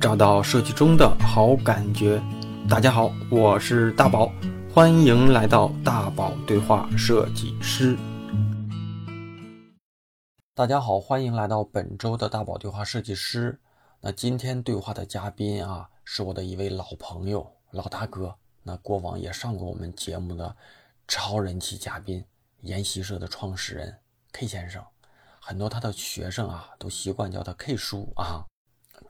[0.00, 2.18] 找到设计中的好感觉。
[2.66, 4.32] 大家好，我是大宝，
[4.72, 7.98] 欢迎来到大宝对话设计师。
[10.54, 13.60] 大家好，欢迎来到本周的大宝对话设计师。
[14.00, 18.34] 那今天对话的嘉宾啊，是我的一位老朋友、老大哥。
[18.62, 20.56] 那过往也上过我们节目的
[21.08, 22.24] 超人气嘉宾，
[22.62, 23.94] 研习社的创始人
[24.32, 24.82] K 先生。
[25.40, 28.46] 很多他的学生啊，都习惯叫他 K 叔啊。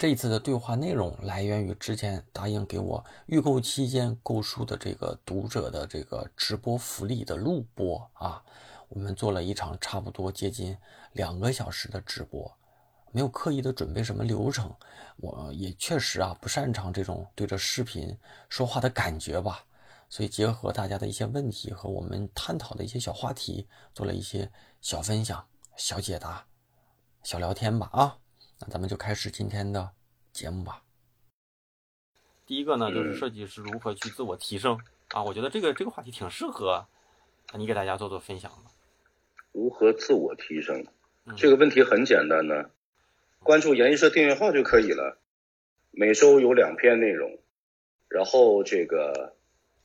[0.01, 8.43] 这一次的对话内容来源于之前答应给我预购期间购书的这个读者的这个直播福利的录播啊。
[8.89, 10.75] 我们做了一场差不多接近
[11.13, 12.51] 两个小时的直播，
[13.13, 14.75] 没有刻意的准备什么流程，
[15.19, 18.17] 我也确实啊不擅长这种对着视频
[18.49, 19.67] 说话的感觉吧。
[20.09, 25.47] 所以结合大家的一些问题和我们探讨的一些小话题，做了一些小分享。
[25.77, 26.47] 小解答，
[27.23, 28.17] 小聊天吧啊，
[28.61, 29.91] 那咱们就开始今天的
[30.33, 30.83] 节目吧。
[32.47, 35.23] 第一个呢，就是设计师如何去自我提升啊？
[35.23, 36.87] 我觉得这个这个话题挺适合
[37.55, 38.71] 你给大家做做分享的。
[39.53, 40.85] 如何自我提升？
[41.37, 42.71] 这个问题很简单呢，
[43.39, 45.19] 关注研一社订阅号就可以了。
[45.93, 47.39] 每周有两篇内容，
[48.09, 49.35] 然后这个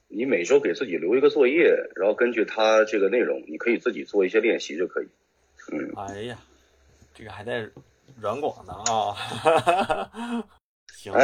[0.08, 5.08] 你每周给自己留一个作业，然后根据它这个内容，你可以自己做一些练习就可以。
[5.72, 6.40] 嗯，哎呀，
[7.14, 7.70] 这个还带
[8.18, 9.16] 软广的啊，
[10.94, 11.20] 行，哎，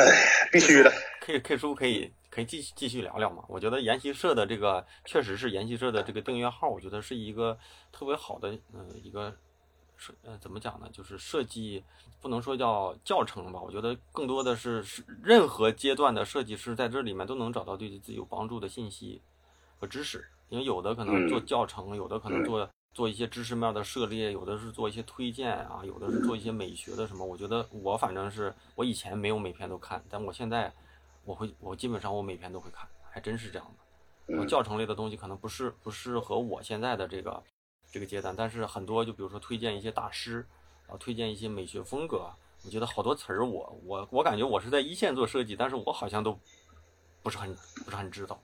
[0.52, 3.44] 必须的，K K 叔可以可以继续继续聊聊嘛？
[3.48, 7.58] 我觉得研习社的这个确实是研习社的这个订阅号，我觉得是一个
[7.92, 9.34] 特别好的，嗯，一个
[9.96, 10.90] 设，呃，怎么讲呢？
[10.92, 11.84] 就是设计
[12.22, 19.22] 不能说叫教程吧，我觉得更多的是是任何阶段的设计师在这里面都能找到对自己有帮助的信息
[19.80, 22.70] 和知识，因为有的可能做教程，有的可能做。
[22.94, 27.26] 做一些知识面的涉猎，有的是做一些推荐啊，有的是做一些美学的什么。
[27.26, 30.72] 我觉得我反正是我以前没有每篇都看，但我现在
[31.24, 33.68] 我会，我基本上我每篇都会看，还真是这样
[34.28, 34.46] 的。
[34.46, 37.44] 教程类的东西可能不是不适合我现在的这个
[37.92, 40.36] 这个阶段，但是很多就比如说推荐一些大师，
[40.86, 42.30] 然后推荐一些美学风格，
[42.66, 46.38] 我觉得好多词儿我我我感觉我是在一线做设计，但是我好像都
[47.22, 47.54] 不是很
[47.86, 48.42] 不是很知道。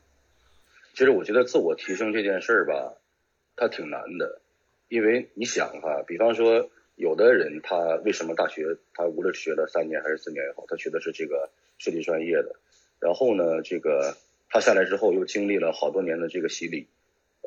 [0.94, 2.94] 其实我觉得自我提升这件事儿吧。
[3.58, 4.40] 它挺难的，
[4.88, 12.56] 因为你想哈，比方说有的人他为什么大学他无论学了三年还是四年也好，他学的是这个设计专业的，
[13.00, 14.16] 然后呢，这个
[14.50, 16.88] 他下来之后又经历了好多年的这个洗礼，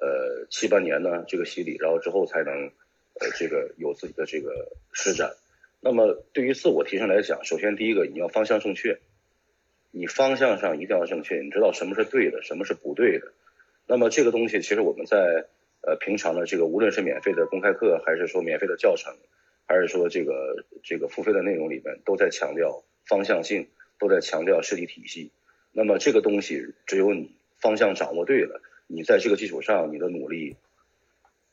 [0.00, 2.72] 呃七八年呢这个洗礼，然后之后才能
[3.20, 5.32] 呃这个有自己的这个施展。
[5.80, 8.98] 那么对于自我提升来讲，首先第一个你要方向正确，
[9.92, 13.32] 你方向上一定要正确，你知道什么是对的，什么是不对的。
[13.86, 15.46] 那么这个东西其实我们在
[15.82, 19.16] 呃，平常的这个无论是免费的公开课，还是说免费的教程，
[19.66, 23.68] 还是说这个这个付费的内容里面，都在强调方向性，
[23.98, 25.30] 都在强调设计体系。
[25.72, 30.56] 那么这个东西，只有你方向掌握对了，你在这个基础上，你的努力，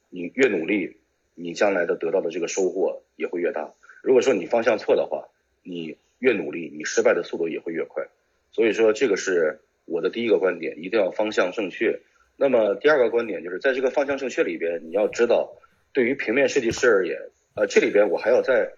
[0.10, 0.98] 你越努力，
[1.36, 3.74] 你将来的得到的这个收获也会越大。
[4.02, 5.30] 如果说你方向错的话，
[5.64, 8.08] 你越努力，你失败的速度也会越快。
[8.52, 12.02] 所以说，这个是我的第一个观点，一定要方向正确。
[12.40, 15.58] 那么第二个观点就是，在这个方向正确里边，你要知道，
[15.92, 17.18] 对于平面设计师而言，
[17.56, 18.72] 呃，这里边我还要再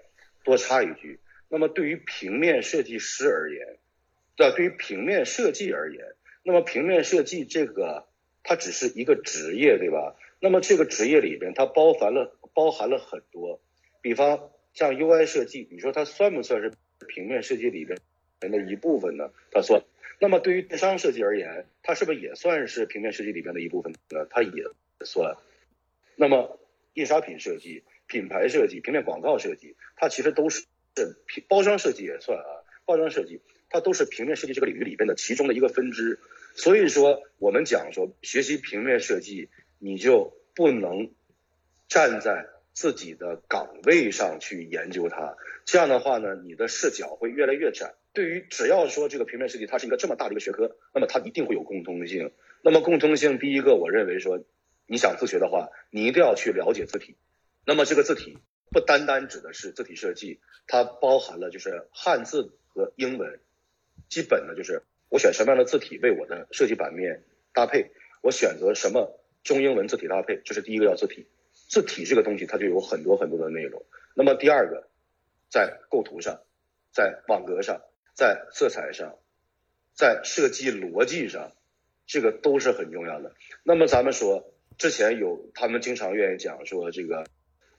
[0.46, 3.78] 多插一句，那么对于平面设计师而言，
[4.38, 6.06] 对对于平面设计而言，
[6.44, 8.08] 那么平面设计这个
[8.44, 10.16] 它只是一个职业，对吧？
[10.40, 13.60] 那么这个职业里边，它包含了包含了很多，
[14.02, 16.72] 比方像 UI 设计，你说它算不算是
[17.10, 18.00] 平面设计里边
[18.40, 19.30] 的一部分呢？
[19.52, 19.84] 它算。
[20.22, 24.28] 那么对于电商设计而言，它是不是也算是平面设计里边的一部分呢？
[24.30, 24.52] 它也
[25.06, 25.38] 算。
[26.18, 26.60] 那么
[26.94, 30.66] 印刷品设计、品牌设计、平面广告设计，它其实都是
[31.26, 32.66] 平包装设计也算啊。
[32.84, 36.20] 包装设计它都是平面设计这个领域里边的其中的一个分支。
[36.56, 39.48] 所以说，我们讲说学习平面设计，
[39.78, 41.12] 你就不能
[41.88, 45.38] 站在自己的岗位上去研究它。
[45.64, 47.94] 这样的话呢，你的视角会越来越窄。
[48.14, 52.32] 对于只要说这个平面设计它是一个这么大的一个学科，那么它一定会有共通性。
[52.64, 54.44] 那么共通性第一个，我认为说
[54.88, 57.16] 你想自学的话，你一定要去了解字体。
[57.66, 58.38] 那么这个字体
[58.72, 63.40] 不单单指的是字体设计，它包含了就是汉字和英文。
[64.10, 67.24] 基本呢就是我选什么样的字体为我的设计版面
[67.54, 67.92] 搭配，
[68.22, 71.28] 我选择什么中英文字体搭配，这是第一个要字体。
[71.52, 73.86] 字体这个东西它就有很多很多的内容。
[74.16, 74.88] 那么第二个。
[75.52, 76.42] 在构图上，
[76.92, 77.82] 在网格上，
[78.20, 79.16] 在色彩上，
[79.94, 81.54] 在设计逻辑上，
[82.06, 83.34] 这个都是很重要的。
[83.64, 87.24] 那么咱们说，之前有他们经常愿意讲说，这个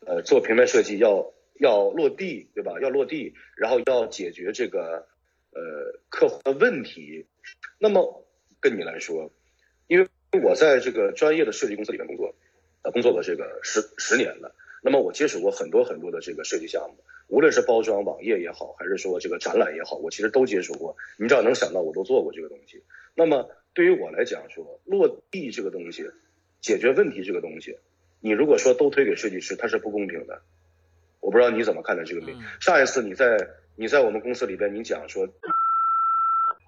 [0.07, 2.81] 呃做平面设计要要落地，对吧？
[2.81, 5.07] 要落地，然后要解决这个
[5.53, 7.27] 呃客户的问题。
[7.79, 8.27] 那么
[8.61, 9.31] 跟你来说，
[9.89, 10.09] 因为
[10.43, 12.35] 我在这个专业的设计公司里面工作，
[12.81, 14.55] 呃，工作了这个十十年了。
[14.83, 16.97] 那么我接触过很多很多的这个设计项目，
[17.29, 20.97] 无论是包装网页也好，还是说这个展览也好，我其实都接触过。
[21.19, 22.83] 你只要能想到，我都做过这个东西。
[23.15, 26.11] 那么对于我来讲说，落地这个东西，
[26.63, 27.79] 解决问题这个东西，
[28.21, 30.41] 你如果说都推给设计师，他是不公平的。
[31.21, 32.43] 我不知道你怎么看待这个问题。
[32.61, 33.37] 上一次你在
[33.77, 35.29] 你在我们公司里边，你讲说，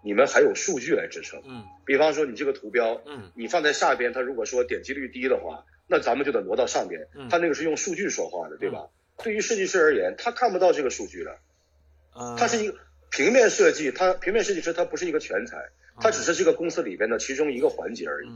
[0.04, 1.40] 你们还有数据来支撑。
[1.46, 1.64] 嗯。
[1.86, 5.64] 比方说你这个图标，嗯，你放在下边，它如果说点击率低的话。
[5.86, 8.88] 那咱们就得挪到上边，他那个是用数据说话的，对吧？
[9.22, 11.38] 对于设计师而言，他看不到这个数据的，
[12.38, 12.78] 他是一个
[13.10, 15.58] 平面设计，他平面设计师他不是一个全才，
[16.00, 18.28] 他只是这个公司里边的其中一个环节而已。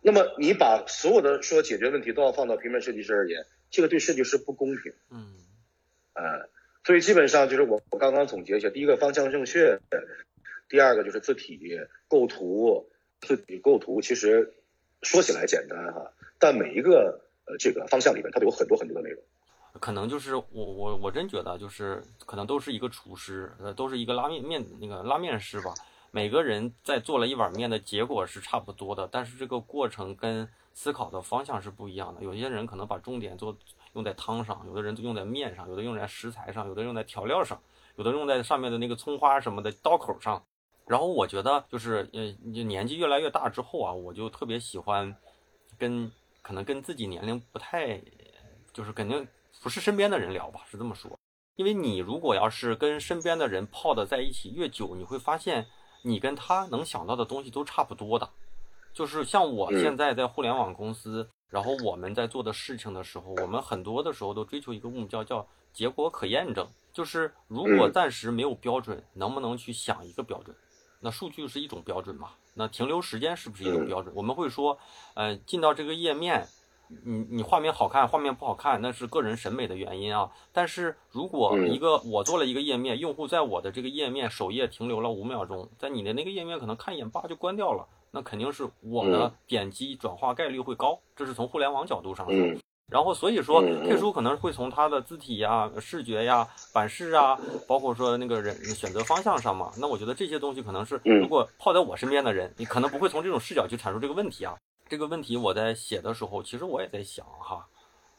[0.00, 4.92] 那么你把所有的说解决问题都要放到平面设计师而言，这个对设计师不公平。
[5.10, 5.34] 嗯，
[6.14, 6.48] 呃，
[6.84, 9.78] 所以基本上就是我我刚刚总结一下，第一个方向正确，
[10.68, 12.88] 第二个就是字体构图，
[13.20, 14.54] 字体构图其实
[15.02, 16.12] 说起来简单哈。
[16.38, 19.22] 但每一个呃这个方向里面，它都有很多很多的内容。
[19.78, 25.74] 可能就是我我我真觉得就是可能都是一个厨师，呃，都是一个拉面面那个拉面师吧。
[26.10, 32.22] 每个人在做了一碗面的结果是差不多的，但是这个过程跟思考的方向是不一样的。
[32.22, 33.54] 有些人可能把重点做
[33.92, 37.60] 用在汤上，有的人用在面上，有的用在食材上，有的用在调料上，
[37.96, 40.42] 有的用在上面的那个葱花什么的刀口上。
[40.86, 42.22] 然后我觉得就是呃
[42.62, 45.14] 年纪越来越大之后啊，我就特别喜欢
[45.76, 46.10] 跟。
[46.46, 48.00] 可能跟自己年龄不太，
[48.72, 49.26] 就是肯定
[49.64, 51.18] 不是身边的人聊吧，是这么说。
[51.56, 55.66] 因为你如果要是跟身边的人泡的在一起越久，你会发现
[56.02, 58.30] 你跟他能想到的东西都差不多的。
[58.94, 66.64] 就是像我现在在互联网公司，然后我们在做的事情的时候，我们很多的时候都追求一个目标，叫结果可验证。
[66.92, 70.56] 就是如果暂时没有标准，能不能去想一个标准？
[71.00, 72.30] 那数据是一种标准嘛？
[72.58, 74.12] 那停留时间是不是一种标准？
[74.16, 74.78] 我们会说，
[75.14, 76.46] 呃，进到这个页面，
[77.04, 80.30] 你你画面好看，画面不好看，那是个人审美的原因啊。
[80.52, 92.60] 但是如果一个我做了一个页面，用户在我的这个页面首页停留了五秒钟，在你的那个页面可能看一眼叭就关掉了，那肯定是我的点击转化概率会高，这是从互联网角度上说。
[92.88, 97.36] 然后，所以说，K 叔可能会从他的字体呀、视觉呀、版式啊，
[97.66, 99.72] 包括说那个人选择方向上嘛。
[99.76, 104.56] 那我觉得这些东西可能是，如果泡在我身边的人，你可能不会从这种视角去阐述这个问题啊。
[104.88, 107.66] 这个问题我在写的时候，其实我也在想哈，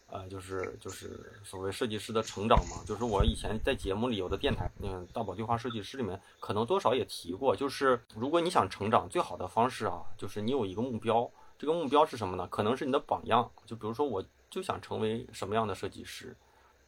[0.07, 2.83] 呃，就是就是所谓设计师的成长嘛。
[2.85, 11.31] 就是我以前在节目里有的电台，嗯大宝对话设计师里面，可能多少也提过，就是如果你想成长，最好的方式啊，就是你有一个目标。
[11.57, 12.45] 这个目标是什么呢？
[12.51, 13.49] 可能是你的榜样。
[13.65, 14.21] 就比如说我。
[14.49, 16.35] 就想成为什么样的设计师？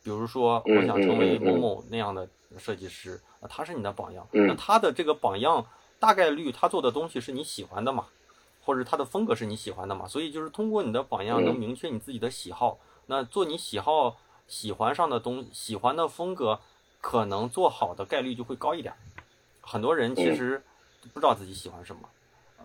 [0.02, 2.28] 比如说，我想成为某某那样的
[2.58, 4.26] 设计师，啊他是你的榜样。
[4.32, 5.66] 那他的这个榜样
[6.00, 8.08] 大概率他做的东西是你喜欢的嘛，
[8.64, 10.08] 或者他的风格是你喜欢的嘛？
[10.08, 12.80] 所以就是通过你的榜样能明确你自己的喜好。
[13.08, 14.18] 那做你喜好、
[14.48, 16.62] 喜欢上的东、喜欢的风格，
[17.02, 18.94] 可能做好的概率就会高一点。
[19.62, 20.64] 很多人其实
[21.14, 22.10] 不知道自己喜欢什么，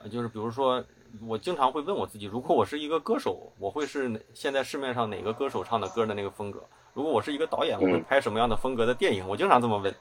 [0.00, 0.84] 呃，就是比如说。
[1.22, 6.62] 我经常会问我自己：如果我是一个歌手，我会是现在市面上哪个歌手唱的歌的那个风格？
[6.92, 9.26] 如果我是一个导演，我会拍什么样的风格的电影？
[9.28, 9.94] 我经常这么问。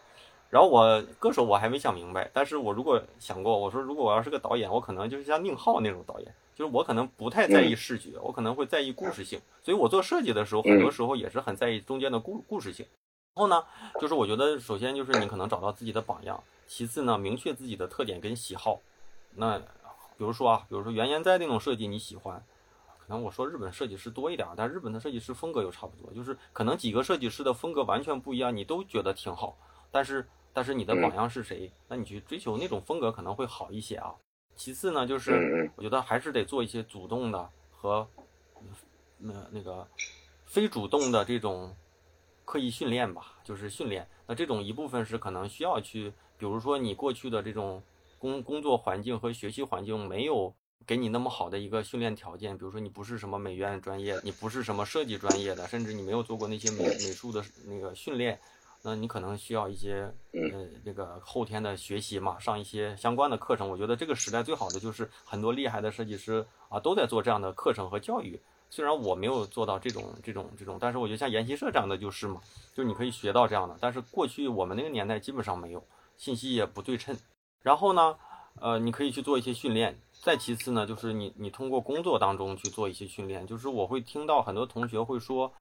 [0.50, 9.40] 然后我歌手我还没想明白，但是我如果想过，我说如果我要是个导演，我可能就是像宁浩那种导演，就是我可能不太在意视觉，我可能会在意故事性。
[9.64, 12.86] 所以我做设计的时候，很多时候也是很在意中间的故故事性。
[13.36, 13.64] 然后呢，
[14.00, 18.80] 就是我觉得首先就是你可能找到自己的榜样，其次呢，明确自己的特点跟喜好。
[19.36, 19.62] 那。
[20.18, 22.44] 比如说啊，比如说原研哉那种设计你喜欢，
[23.00, 29.58] 可能我说日本设计师多一点，但日本的设计师风格又差不多，就是可能几个设计师的风格完全不一样，你都觉得挺好，
[29.92, 31.72] 但是但是你的榜样是谁？
[31.88, 34.14] 那你去追求那种风格可能会好一些啊。
[34.56, 38.08] 其次呢，就是我觉得还是得做一些主动的和
[39.18, 39.88] 那那个
[40.46, 41.76] 非主动的这种
[42.46, 44.08] 刻意训练吧，就是训练。
[44.28, 47.84] 那这种一部分是可能需要去，比如说你过去的这种。
[48.24, 50.56] 工工作环境和学习环境没有
[50.88, 58.40] 给你那么好的一个训练条件，比如说你不是什么美院专业，你不是什么设计专业的，甚至你没有做过那些美美术的那个训练，
[58.82, 63.70] 那你可能需要一些呃那个后天的学习嘛，上一些相关的课程。
[63.70, 68.40] 我觉得这个时代最好的就是很多厉害的设计师啊都在做这样的课程和教育。
[68.70, 72.40] 虽然我没有做到这种这种这种，但是我觉得像研习社这样的就是嘛，
[72.74, 73.78] 就你可以学到这样的。
[73.82, 75.84] 但是过去我们那个年代基本上没有，
[76.18, 77.14] 信息也不对称。
[77.64, 78.16] 然后呢，
[78.62, 80.00] 呃，你可以去做一些训练。
[80.22, 83.48] 再其次呢，就是你你通过工作当中去做一些训练。
[83.48, 85.52] 就是我会听到很多同学会说：“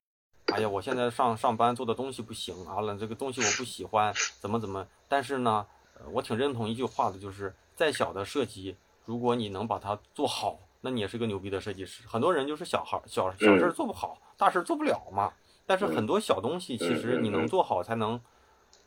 [0.53, 5.67] 哎呀，我现在上上班做的东西不行啊了，这个东西我不喜欢，怎么怎么。”但是呢，
[6.13, 12.07] 我挺认同一句话的，就是再小的设计，如果你能把它做好，那你也是个牛逼的设计师。
[12.07, 15.33] 很多人就是小孩小小事做不好，大事做不了嘛。
[15.65, 18.21] 但是很多小东西，其实你能做好，才能，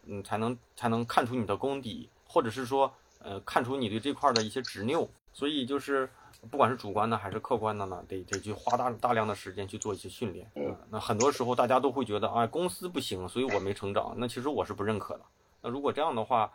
[0.06, 2.94] 嗯，才能才能看出你的功底，或者是说，
[3.26, 5.10] 呃，看出你对这块的一些执拗。
[5.34, 6.10] 所以就是，
[6.50, 10.50] 不管是主观的还是客观的呢，得得去花大大量的时间去做一些训练。
[10.56, 14.16] 嗯，那很多时候大家都会觉得，啊，公司不行，所以我没成长。
[14.18, 15.22] 那其实我是不认可的。
[15.62, 16.54] 那如果这样的话，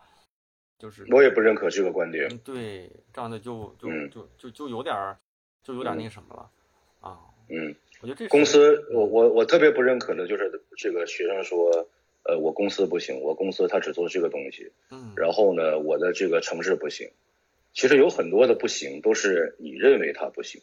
[0.78, 2.38] 就是我也不认可这个观点。
[2.38, 5.18] 对，这样的就就就就就有点儿，
[5.62, 6.50] 就有点那什么了，
[7.00, 7.18] 啊。
[7.48, 7.74] 嗯。
[8.00, 11.86] 我觉得这公司，我我我特别不认可的就是这个学生说，
[12.24, 14.72] 呃，我公司不行，我公司他只做这个东西。
[14.90, 15.12] 嗯。
[15.16, 17.10] 然后呢，我的这个城市不行。
[17.72, 20.60] 其实有很多的不行，都是你认为它不行，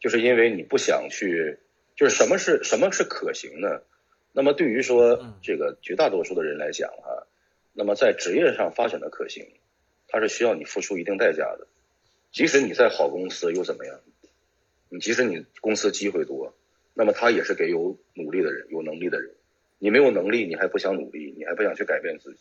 [0.00, 1.58] 就是因为你不想去，
[1.96, 3.82] 就是什么是什么是可行呢？
[4.32, 7.26] 那么对于说这个绝大多数的人来讲啊，
[7.72, 9.46] 那么在职业上发展的可行，
[10.08, 11.66] 它是需要你付出一定代价的。
[12.30, 14.00] 即使你在好公司又怎么样？
[14.88, 16.54] 你即使你公司机会多，
[16.94, 19.34] 那么他也是给有努力的人、有能力的人。
[19.82, 22.38] 你没有能力，你还不想努力，你还不想去改变自己，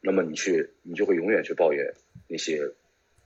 [0.00, 1.92] 那么你去，你就会永远去抱怨
[2.28, 2.72] 那些。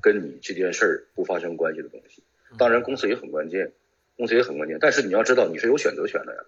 [0.03, 2.23] 跟你这件事儿不发生关系的东西，
[2.59, 3.73] 当然公司也很关键，
[4.17, 4.79] 公司也很关键。
[4.79, 6.43] 但是你要知道，你是有选择权的呀，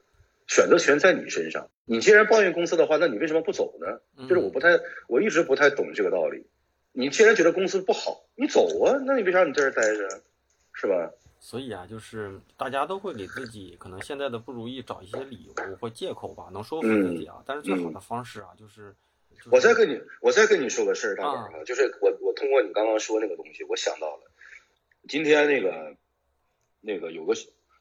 [0.47, 1.69] 选择权在你身上。
[1.87, 4.01] 你既然抱怨公司的话，那你为什么不走呢？
[4.29, 4.79] 就是我不太，
[5.09, 6.45] 我一直不太懂这个道理。
[6.93, 10.21] 你既然觉得公司不好，你走啊，那你为啥你在这待着，
[10.75, 11.11] 是吧？
[11.41, 17.43] 所以啊，就是大家都会给自己可能现在的不如意找一些理由或借口吧，能说服自己啊。
[17.47, 18.95] 但是最好的方式啊，就是。
[19.53, 24.23] 我再跟你，我再跟你说个事儿，大宝啊，就是我我通过你刚刚说那个东西，我想到了，
[25.07, 25.95] 今天那个
[26.81, 27.35] 那个有个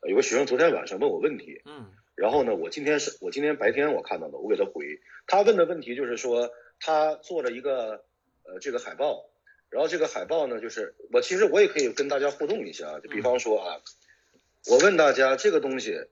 [0.08, 8.04] 有个学生昨天晚上问我问题，嗯，然后呢，我今天是我今天白天我看到的，我给他回，他问的问题就是说他做了一个
[8.44, 9.26] 呃这个海报，
[9.70, 13.82] 然后这个海报呢，就是我其实我也可以跟大家互动一下，就比方说啊，
[14.70, 16.08] 我问大家这个东西，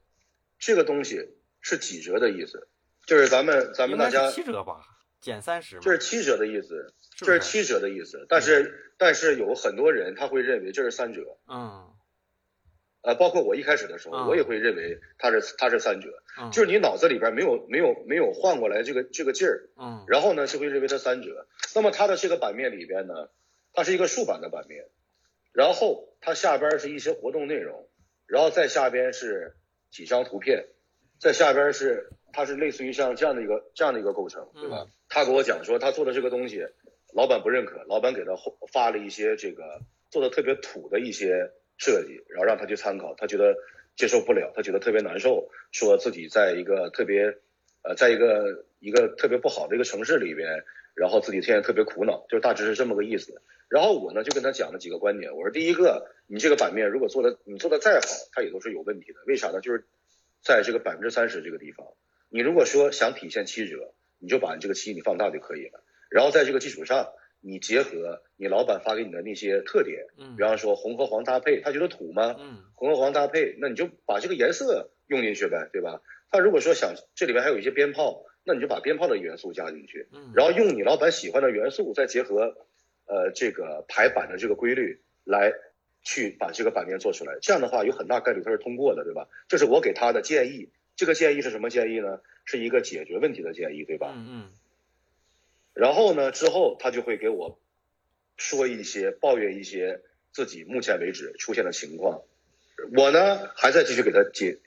[0.58, 1.28] 这个东西
[1.60, 2.68] 是几折的意思？
[3.06, 4.80] 就是咱们咱们大家七折吧。
[5.20, 8.26] 减三十，这是七折的意思，这是七折的意思。
[8.28, 11.38] 但是，但是有很多人他会认为这是三折。
[11.48, 11.90] 嗯，
[13.00, 16.10] 呃，包括我一开始的时候，我也会认为它是它是三折。
[16.38, 19.68] 嗯，就是你脑子里边没有没有没有换过来这个这个劲儿。
[19.76, 21.48] 嗯，然后呢，就会认为它三折。
[21.74, 23.28] 那么它的这个版面里边呢，
[23.76, 24.86] 它是一个竖版的版面，
[25.52, 27.88] 然后它下边是一些活动内容，
[28.26, 29.54] 然后再下边是
[29.92, 30.66] 几张图片，
[31.20, 32.10] 在下边是。
[32.32, 34.86] 它是类似于像这样的一个这样的一个构成，对吧？
[35.08, 36.66] 他给我讲说，他做的这个东西，
[37.14, 38.32] 老板不认可，老板给他
[38.70, 39.80] 发了一些这个
[40.10, 43.56] 做的特别土的一些设计，然后让他去参考，他觉得
[43.96, 47.38] 接受不了，他觉得特别难受，说自己在一个特别
[47.80, 50.62] 呃，在一个一个特别不好的一个城市里边，
[50.96, 53.40] 然后自己现在特别苦恼，就大致是这么个意思。
[53.68, 59.60] 然后我呢就跟他讲了几个观点，我说第一个，你这个版面如果做的你做的再好，它也都是有问题的，为啥呢？
[59.60, 59.84] 就是
[60.42, 61.86] 在这个百分之三十这个地方。
[62.28, 65.82] 你如果说想体现七折，你就把你这个七你放大就可以了。
[66.08, 72.34] 然后在这个基础上，你结合你老板发给你的那些特点，嗯，比方说红和黄搭配，他觉得土吗？
[72.38, 76.00] 嗯，红和黄搭配，那你就把这个颜色用进去呗，对吧？
[76.30, 82.56] 他如果说想这里边还有一些鞭炮，那你就把鞭炮的元素加进去，嗯，然后用你老板喜欢的元素，再结合
[83.06, 85.52] 呃这个排版的这个规律来
[86.04, 87.36] 去把这个版面做出来。
[87.42, 89.28] 这样的话有很大概率它是通过的，对吧？
[89.48, 90.70] 这是我给他的建议。
[90.94, 92.20] 这个建议是什么建议呢？
[92.44, 94.12] 是一个解决问题的建议，对吧？
[94.14, 94.50] 嗯嗯。
[95.74, 97.58] 然后呢，之后他就会给我
[98.36, 100.00] 说一些抱怨一些
[100.32, 102.22] 自己目前为止出现的情况，
[102.96, 104.58] 我呢还在继续给他解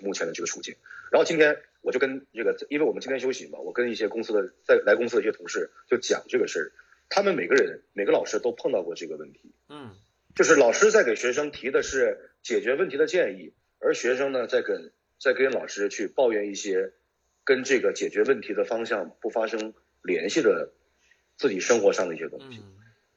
[0.00, 0.76] 目前的这个处境。
[1.10, 6.72] 然后今天我就跟这个，因为我们今天休息嘛，我跟一些公司的在来公司的一些同事就讲这个事儿，
[7.10, 9.52] 他们每个人每个老师都碰到过这个问题。
[9.68, 9.94] 嗯。
[10.34, 14.92] 就是老师在给学生提的是解决问题的建议，而学生呢在跟。
[15.22, 16.94] 在跟老师去抱怨一些
[17.44, 19.72] 跟这个解决问题的方向不发生
[20.02, 20.72] 联系的
[21.36, 22.58] 自己生活上的一些东西，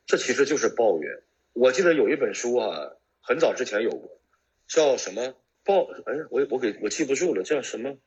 [0.06, 1.24] 这其实就是抱怨。
[1.54, 2.92] 我记得有一本书啊，
[3.22, 4.20] 很早之前有过，
[4.68, 5.82] 叫什么抱？
[6.06, 7.98] 哎，我我给我记不住了，叫什么？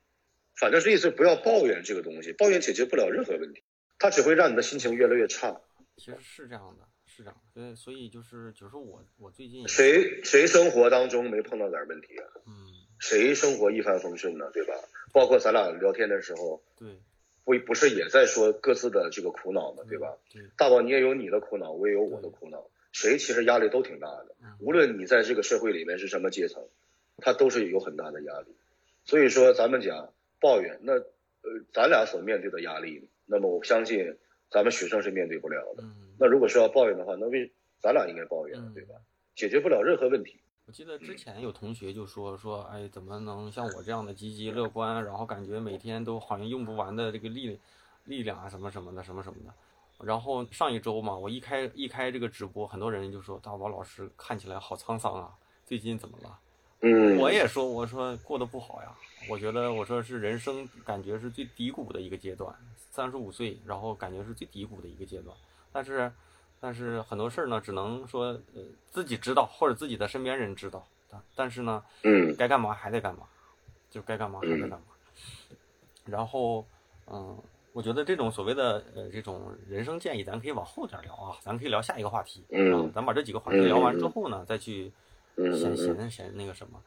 [0.61, 3.63] 反正是意思不要抱怨这个东西，抱怨解决不了任何问题，
[3.99, 5.61] 它只会让你的心情越来越差。
[5.97, 7.41] 其实是这样的，是这样。
[7.55, 12.25] 对，所以就是就是我我最近谁谁生活当中没碰到点问题啊？
[12.47, 12.53] 嗯。
[13.01, 14.51] 谁生活一帆风顺呢？
[14.53, 14.75] 对吧？
[15.13, 16.99] 包括咱俩聊天的时候，对，
[17.45, 19.85] 不不是也在说各自的这个苦恼吗？
[19.89, 20.17] 对吧？
[20.57, 24.35] 大宝，你也有你的苦恼，我也有我的苦恼，谁其实压力都挺大的。
[24.59, 26.67] 无论你在这个社会里面是什么阶层，
[27.19, 28.57] 他都是有很大的压力。
[29.05, 34.17] 所以说，咱们讲抱怨，那呃，咱俩所面对的压力，那么我相信
[34.51, 35.83] 咱们学生是面对不了的。
[35.83, 38.95] 嗯，那如果是要抱怨的话，那为咱俩应该抱怨，嗯对吧？
[39.35, 40.41] 解决不了任何问题。
[40.67, 47.59] 我记得之前有同学就说说，哎，怎么能像我这样的积极乐观，然后感觉每天都好像用不完的这个力
[48.05, 49.55] 力量啊，什么什么的，什么什么的。
[50.05, 55.33] 然后上一周嘛，我一开一开这个直播，很多人就说大宝老师看起来好沧桑啊，
[55.65, 56.39] 最近怎么了？
[56.81, 58.95] 嗯，我也说，我说过得不好呀。
[59.29, 62.55] 我觉得我说是人生感觉是最低谷的一个阶段，
[62.91, 65.37] 三十五岁，然后感觉是最低谷的一个阶段。
[65.73, 66.11] 但是，
[66.61, 70.87] 但是很多事儿呢，只能说呃自己知道，或者自己的身边人知道。
[71.11, 73.25] 但但是呢，嗯该干嘛还得干嘛，
[73.91, 74.87] 就该干嘛还得干嘛。
[76.07, 76.65] 然后，
[77.07, 77.37] 嗯，
[77.73, 82.45] 我觉得这种所谓的呃这种人生建议，咱可以往后点聊啊，咱可以聊下一个话题。
[82.51, 84.93] 嗯啊，咱把这几个话题聊完之后呢，再去
[85.39, 86.83] 闲嗯嗯嗯闲闲那个什么。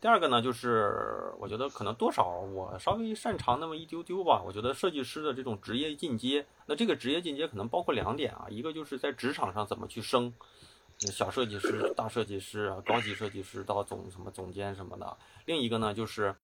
[0.00, 4.42] 第二个呢，就是我觉得可能多少我稍微擅长那么一丢丢吧。
[4.44, 10.34] 我觉得设计师的这种职业进阶，那这个职业进阶可能包括两点啊，一个就是在职场上怎么去升，
[10.98, 15.06] 小设计师、大设计师啊、高级设计师到总什么总监什么的；
[15.46, 16.34] 另一个呢，就是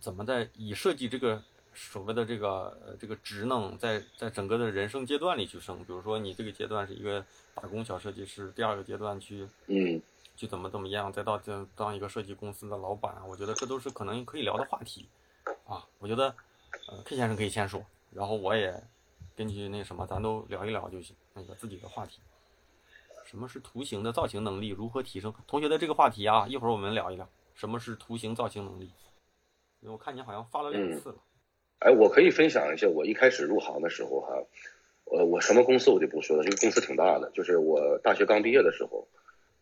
[0.00, 1.42] 怎么在以设计这个
[1.74, 5.76] 所谓的这个呃这个职能，在在整个的人生阶段里去升。
[5.84, 7.22] 比如说你这个阶段是一个
[7.54, 10.00] 打工小设计师，第二个阶段去嗯
[10.36, 15.08] 去怎么怎么样，再到这当一个设计公司的老板，我觉得这都是可能可以聊的话题
[15.66, 15.86] 啊。
[15.98, 16.34] 我觉得
[16.88, 18.82] 呃 K 先生可以先说，然后我也
[19.36, 22.20] 根据那什么，咱都聊一聊就行，那个自己的话题。
[23.24, 24.68] 什么是图形的造型能力？
[24.68, 25.32] 如何提升？
[25.46, 27.26] 同学的这个话题啊，一会儿我们聊一聊。
[27.54, 28.90] 什么是图形造型能力？
[29.80, 31.16] 因为我看你好像发了两次了。
[31.80, 34.28] 哎，我可以分享一下我一开始入行的时候哈，
[35.04, 39.06] 呃，我什么公司我就不说了，这个公司挺大的，就是我大学刚毕业的时候，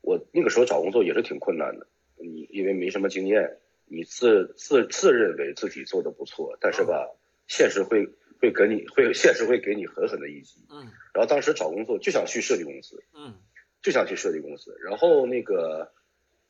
[0.02, 3.56] 我那个时候找工作也是挺困难的，你因为没什么经验，
[3.86, 7.08] 你自自自认为自己做的不错，但是吧，
[7.46, 8.06] 现实会
[8.40, 10.60] 会给你会现实会给你狠狠的一击。
[10.70, 13.34] 嗯然后当时找工作就想去设计公司，嗯
[13.82, 15.92] 就想去设计公司，然后那个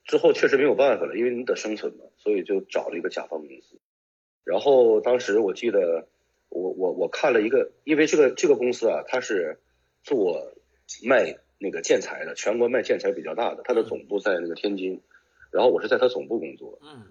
[0.05, 3.81] 之后确实没有办法了，因为你得生存嘛，所以就找了一个甲方公司。
[4.45, 6.09] 然后当时我记得
[6.49, 9.59] 我我我看了一个，因为这个这个公司啊，它是
[10.03, 10.53] 做
[11.05, 15.01] 卖那个建材的，全国卖建材比较大的，它的总部在那个天津，
[15.53, 16.79] 然后我是在它总部工作。
[16.83, 17.07] 嗯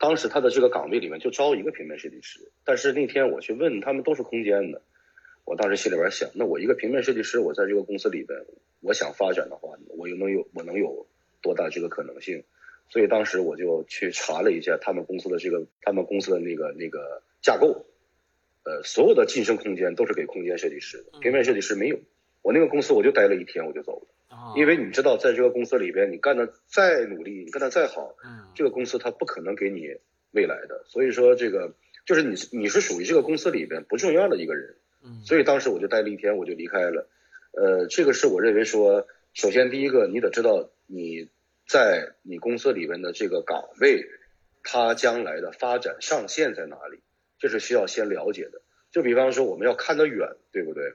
[0.00, 4.80] 当时他的这个岗位里面就招一个平面设计师，但是那天我去问他们都是空间的，
[5.44, 8.38] 我当时心里边想，那我一个平面设计师，我在这个公司里边，
[8.80, 11.08] 我想发展的话，我又能有我能有
[11.42, 12.44] 多大这个可能性？
[12.90, 17.84] 所以当时我就去查了一下他们公司的这个他们公司的那个那个架构，
[18.62, 21.98] 呃，所有的晋升空间都是给空间设计师的，平面设计师没有。
[22.42, 29.88] 我那个公司我就待了一天我就走了，啊，因为你知道，在这个公司里边，你干的再努力，你干的再好，嗯这个公司它不可能给你
[30.32, 31.74] 未来的，所以说这个
[32.06, 37.08] 就是你你是属于这个公司里边不重要的一个人，嗯所以当时我就待了一天，我就离开了。
[37.52, 41.28] 呃，这个是我认为说，首先第一个你得知道你
[41.66, 44.06] 在你公司里边的这个岗位，
[44.62, 47.00] 它将来的发展上限在哪里，
[47.38, 48.62] 这是需要先了解的。
[48.90, 50.94] 就比方说我们要看得远，对不对？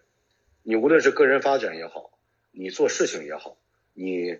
[0.64, 2.18] 你无论是个人发展也好，
[2.52, 3.58] 你做事情也好，
[3.94, 4.40] 你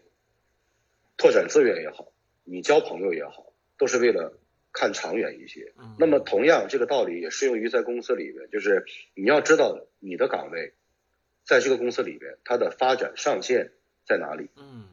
[1.18, 2.12] 拓展资源也好，
[2.44, 4.38] 你交朋友也好，都是为了
[4.72, 5.74] 看长远一些。
[5.78, 10.74] 嗯那么同样，这个道理也适用于在公司里边，就是你要知道你的岗位
[11.44, 13.72] 在这个公司里边它的发展上限
[14.06, 14.50] 在哪里。
[14.58, 14.88] 嗯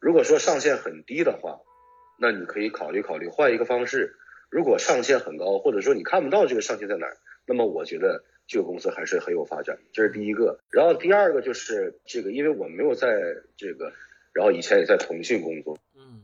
[0.00, 1.60] 如果说上限很低的话，
[2.18, 4.16] 那你可以考虑考虑换一个方式。
[4.50, 9.78] 如果上限很高，或者说你看不到这个上限在哪儿，那么我觉得这个公司还是很有发展。
[9.92, 10.58] 这是第一个。
[10.70, 13.92] 然后第二个就是这个，因为我没有在这个，
[14.32, 16.22] 然后以前也在腾讯工作，嗯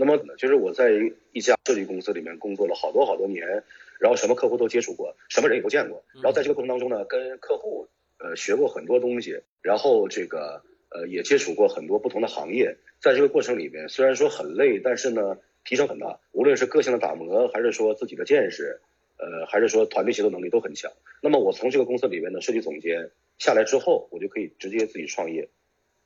[0.00, 0.92] 那么就是我在
[1.32, 3.64] 一家设计公司里面工作了好多好多年，
[3.98, 6.04] 然后什么客户都接触过，什么人也都见过。
[6.14, 12.76] 然后在这个过程当中呢，跟客户呃学过很多东西，然后这个呃也接触过很多不同的行业。
[13.00, 18.80] 在这个过程里面，虽然说很累，但是呢提升很大，无论是个性的打磨，还是说自己的见识，
[19.18, 20.92] 呃还是说团队协作能力都很强。
[21.22, 25.48] 那么我从这个公司里面的设计总监下来之后，我就可以直接自己创业。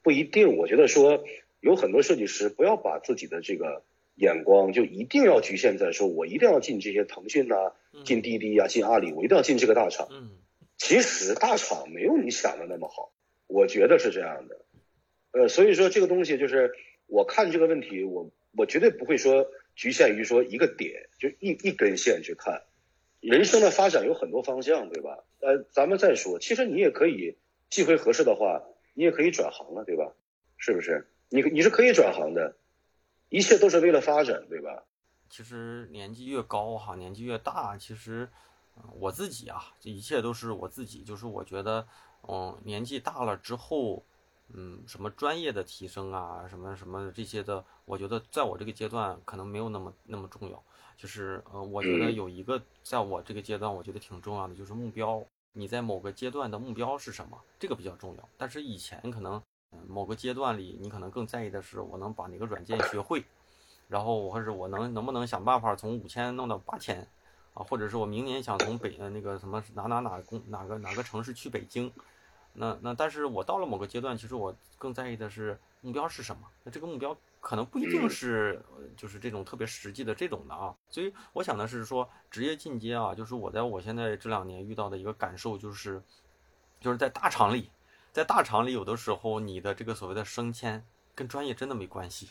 [0.02, 1.24] 不一定，我觉得说
[1.60, 3.84] 有很多设计师不要把自己的这个
[4.16, 7.72] 眼光就一定要局限在说我一定要进这些腾讯呐、
[8.04, 10.08] 进滴滴呀、进阿里，我一定要进这个大厂。
[10.10, 10.30] 嗯
[10.78, 13.12] 其实大厂没有你想的那么好，
[13.46, 14.58] 我觉得是这样的。
[15.30, 16.72] 呃，所以说这个东西就是
[17.06, 19.46] 我看这个问题，我我绝对不会说
[19.76, 22.62] 局限于说一个点，就一一根线去看。
[23.22, 25.22] 人生的发展有很多方向，对吧？
[25.40, 27.38] 呃，咱们再说，其实你也可以，
[27.70, 28.60] 机会合适的话，
[28.94, 30.12] 你也可以转行了，对吧？
[30.56, 31.08] 是不是？
[31.28, 32.56] 你你是可以转行的，
[33.28, 34.82] 一切都是为了发展，对吧？
[35.30, 38.28] 其实年纪越高哈，年纪越大，其实
[38.98, 41.86] 我自己啊，这一切都是我自己，就是我觉得，
[42.28, 44.04] 嗯，年纪大了之后，
[44.52, 50.60] 嗯，什么专业的提升啊，什么什么这些的，我觉得在我这个阶段可能没有那么那么重要。
[50.96, 55.24] 就是呃，我觉得有一个在我这个阶段，我觉得挺重要的，就是目标。
[55.54, 57.38] 你在某个阶段的目标是什么？
[57.58, 58.28] 这个比较重要。
[58.36, 63.24] 但是以前可能，嗯，某个阶段里，你可能更在意的是我能把哪个软件学会，
[63.88, 67.06] 然后或者我能能不能想办法从五千弄到八千。
[67.54, 71.92] 啊，或者是我明年想从北呃那个什么哪哪哪公哪个哪个城市去北京，
[72.54, 76.48] 那那但是我到了某个阶段，其实我更在意的是目标是什么。
[76.64, 78.62] 那这个目标可能不一定是
[78.96, 80.74] 就是这种特别实际的这种的啊。
[80.88, 86.00] 所以我想的是说职业进阶啊，就是我在我现在这两年遇到的一个感受就是，
[86.80, 87.70] 就是在大厂里，
[88.12, 90.82] 在大厂里有的时候你的这个所谓的升迁
[91.14, 92.30] 跟专业真的没关系，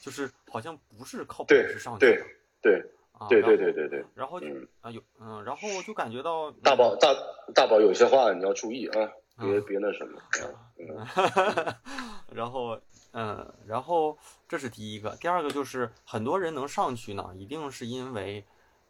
[0.00, 2.12] 就是好像不是靠本事上去的。
[2.12, 2.22] 对
[2.62, 2.90] 对。
[3.28, 4.46] 对对对对对，然后就
[4.80, 7.14] 啊有嗯，然后就感觉到大宝大
[7.54, 10.18] 大宝有些话你要注意啊，别别那什么。
[12.32, 12.78] 然后
[13.12, 14.16] 嗯，然后
[14.48, 18.44] 这是第一个，第二个就是很多人能上去呢，一定是因为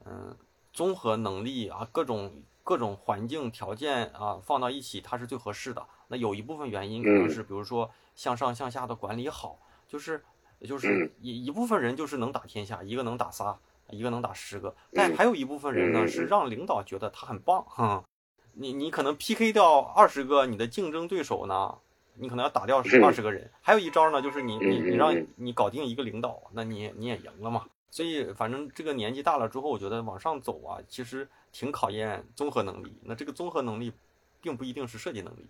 [0.05, 0.37] 嗯，
[0.72, 5.87] 综合能力啊，各种各种环境条件啊放到一起，它是最合适的。
[6.09, 10.22] 那有一部分原因可能是比如说向上向下的管理好，就是
[10.62, 13.59] 就是一一部分人就是能打天下，一个能打仨。
[13.92, 17.64] 一个能打十个，但还有一部分人呢，是让领导觉得他很棒。
[17.64, 18.05] 哈，
[18.53, 21.76] 你你可能 PK 掉二十个你的竞争对手呢，
[22.20, 23.50] 你可能要打掉二十个人。
[23.61, 27.64] 还有一招呢，就是你你你让你搞定一个领导，那你你也赢了嘛。
[27.90, 32.94] 所以反正这个年纪大了之后，我觉得往上走啊，其实挺考验综合能力。
[33.02, 33.92] 那这个综合能力，
[34.40, 35.48] 并不一定是设计能力。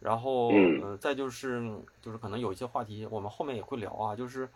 [0.00, 1.62] 然后，嗯，再就是
[2.00, 4.48] 就是可能有一些话题，我们后面也会聊啊，就是。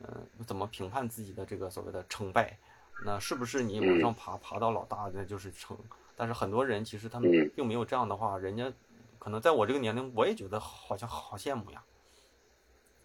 [0.00, 2.56] 嗯，怎么评判自己的这个所谓的成败？
[3.04, 5.76] 那是不是你往上爬，爬到老大那就是成？
[6.14, 8.72] 但是很多人其实他们并没有这样的话，人家
[9.18, 11.84] 可能在我这个年龄，我也觉得好像好羡慕呀。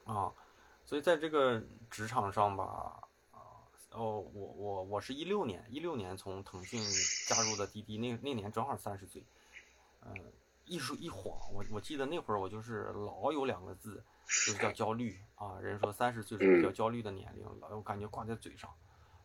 [0.05, 0.33] 啊，
[0.85, 3.37] 所以在这个职场上吧，啊，
[3.91, 6.81] 哦，我我我是一六年，一六年从腾讯
[7.27, 9.23] 加入的滴滴，那那年正好三十岁。
[10.05, 10.13] 嗯，
[10.65, 14.03] 一说一晃，我我记得那会儿我就是老有两个字。
[14.25, 18.73] 就是叫焦虑啊，人说三十岁是比较焦虑的年龄，老我感觉挂在嘴上。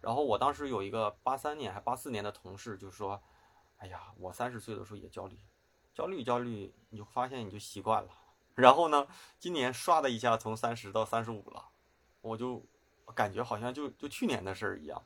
[0.00, 3.22] 然后我当时有一个八三年还八四年的同事就说
[3.78, 5.38] ：“哎呀，我三十岁的时候也焦虑，
[5.98, 8.08] 焦虑焦虑，你就发现你就习惯了。
[8.54, 9.08] 然后呢，
[9.40, 11.64] 今年唰的一下从三十到三十五了，
[12.20, 12.64] 我就
[13.16, 15.02] 感觉好像就就去年的事儿一样。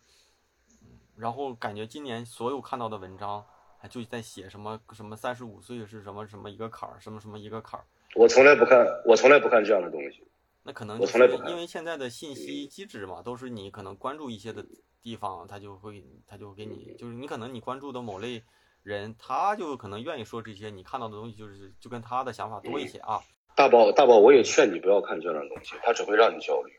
[1.16, 3.42] 然后感觉今年所有看到的文章，
[3.88, 10.22] 就在写什么什么三十五岁是什么什么一个坎儿，什么什么一个坎儿。”我从来不看，我从来不看这样的东西。
[10.62, 14.62] 那可能我从来不，因为现在的信息机制嘛，都是你可能关注一些的
[15.00, 18.44] 地方，他就会他就给你，就是你可能你关注的某类
[18.82, 23.20] 人，他就可能愿意说这些，你看到的东西就是就跟他的想法多一些啊。
[23.56, 26.72] 大宝大宝，我也劝你不要看这样的东西，他只会让你焦虑。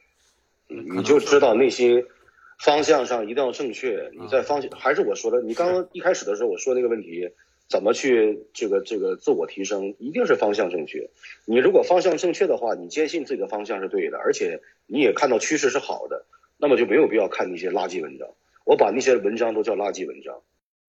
[0.69, 2.05] 嗯，你就知道内心
[2.59, 4.11] 方向上一定要正确。
[4.19, 7.29] 你在方向还是我说的，你刚刚一开始的时候我说那个问题。
[7.69, 11.09] 怎么去这个这个自我提升，一定是方向正确。
[11.45, 16.25] 你如果方向正确的话，你坚信自己的方向是对的，而且你也看到趋势是好的，
[16.57, 18.27] 那么就没有必要看那些垃圾文章。
[18.65, 20.41] 我把那些文章都叫垃圾文章，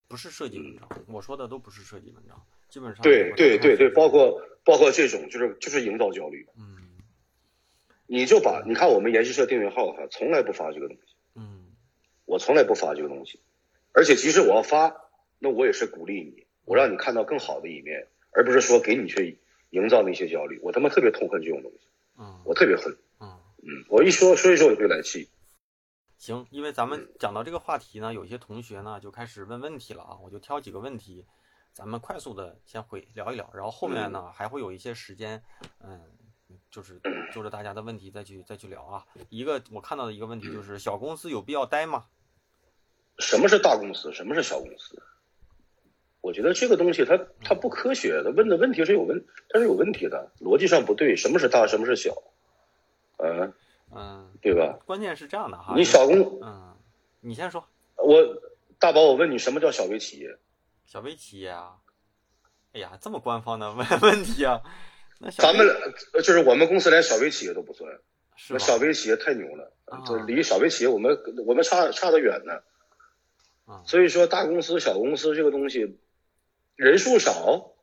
[0.09, 0.89] 不是设计文章。
[1.07, 6.47] 我说的都不是设计文章，基本上对对对对，包括包括这种就是就是营造焦虑。
[6.57, 6.77] 嗯，
[8.07, 11.15] 你就把你看我们研习社订阅号哈，从来不发这个东西。
[11.35, 11.67] 嗯，
[12.27, 13.41] 我从来不发这个东西，
[13.93, 14.95] 而且即使我要发，
[15.39, 16.47] 那我也是鼓励你。
[16.65, 19.39] 我让你看到更好的一面，而不是说给你去
[19.71, 20.59] 营造那些焦虑。
[20.63, 21.87] 我他妈特别痛恨这种东西，
[22.19, 25.29] 嗯，我特别恨，嗯嗯，我一说说一说我就来气。
[26.19, 31.27] 行，因为咱们讲到这个话题呢，有些同学呢就开始问问题了啊，我就挑几个问题，
[31.73, 35.43] 咱们快速的先回聊一聊，然后后面呢还会有一些时间，
[35.81, 36.01] 嗯，
[36.71, 37.01] 就是
[37.33, 39.05] 就着大家的问题再去再去聊啊。
[39.29, 42.07] 一个我看到的一个问题就是小公司有必要待吗？
[43.19, 44.13] 什么是大公司？
[44.13, 45.03] 什么是小公司？
[46.21, 51.15] 我觉得这个东西它它不科学，它问的问题是有问，它是有问题的，逻辑上不对。
[51.17, 52.15] 什么是大，什么是小？
[53.19, 53.53] 嗯
[53.95, 54.79] 嗯，对吧？
[54.85, 56.77] 关键是这样的哈，你小公，嗯，
[57.21, 57.67] 你先说。
[57.97, 58.21] 我
[58.79, 60.37] 大宝，我问你，什么叫小微企业？
[60.87, 61.77] 小微企业啊？
[62.73, 64.61] 哎呀，这么官方的 问问题啊？
[65.19, 65.67] 那咱们
[66.15, 67.89] 就是我们公司连小微企业都不算，
[68.51, 69.73] 那小微企业太牛了，
[70.07, 72.61] 就离小微企业我们我们差差得远呢。
[73.87, 75.99] 所以说大公司小公司这个东西。
[76.77, 77.74] 人数少，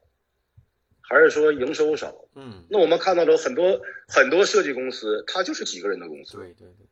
[1.02, 2.14] 还是说营收少？
[2.36, 6.88] 嗯，那我们看到了很多很多设计公司，它就是几个人的公司，对对对，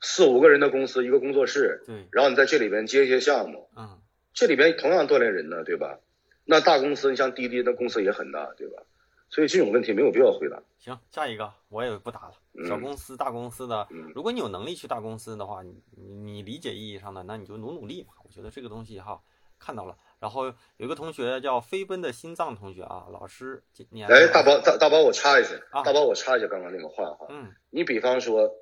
[0.00, 4.00] 四五个人的公司，一个工作室，对，然后你在这里边接一些项目，嗯，
[4.32, 5.98] 这里边同样锻炼人呢，对吧？
[6.44, 8.82] 那大公司，你像滴滴，那公司也很大，对吧？
[9.28, 10.62] 所以这种问题没有必要回答。
[10.78, 12.34] 行，下一个我也不答了。
[12.68, 18.12] 小公司、大公司的，如果你有能力去大公司的话，你你你理解意义上的，那你就努努力嘛。
[18.24, 19.22] 我觉得这个东西哈，
[19.58, 19.96] 看到了。
[20.22, 25.50] 然后有一个同学叫飞奔的心脏同学啊，老师，你哎，大宝大大宝，我插一下，
[25.82, 27.26] 大宝我插一下刚刚那个话哈。
[27.28, 27.52] 嗯。
[27.70, 28.54] 你比方说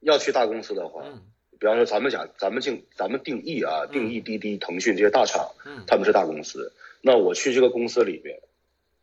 [0.00, 1.22] 要去大公司的话，嗯，
[1.58, 6.74] 比方说咱们讲咱们定咱们定义啊，定义滴滴、腾讯这些大厂，嗯，他们是大公司。
[7.00, 8.42] 那我去这个公司里边，